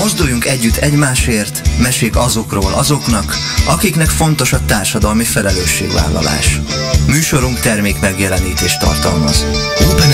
[0.06, 3.36] Mozduljunk együtt egymásért, mesék azokról azoknak,
[3.68, 6.60] akiknek fontos a társadalmi felelősségvállalás.
[7.08, 9.45] Műsorunk termék megjelenítést tartalmaz.
[9.91, 10.12] Open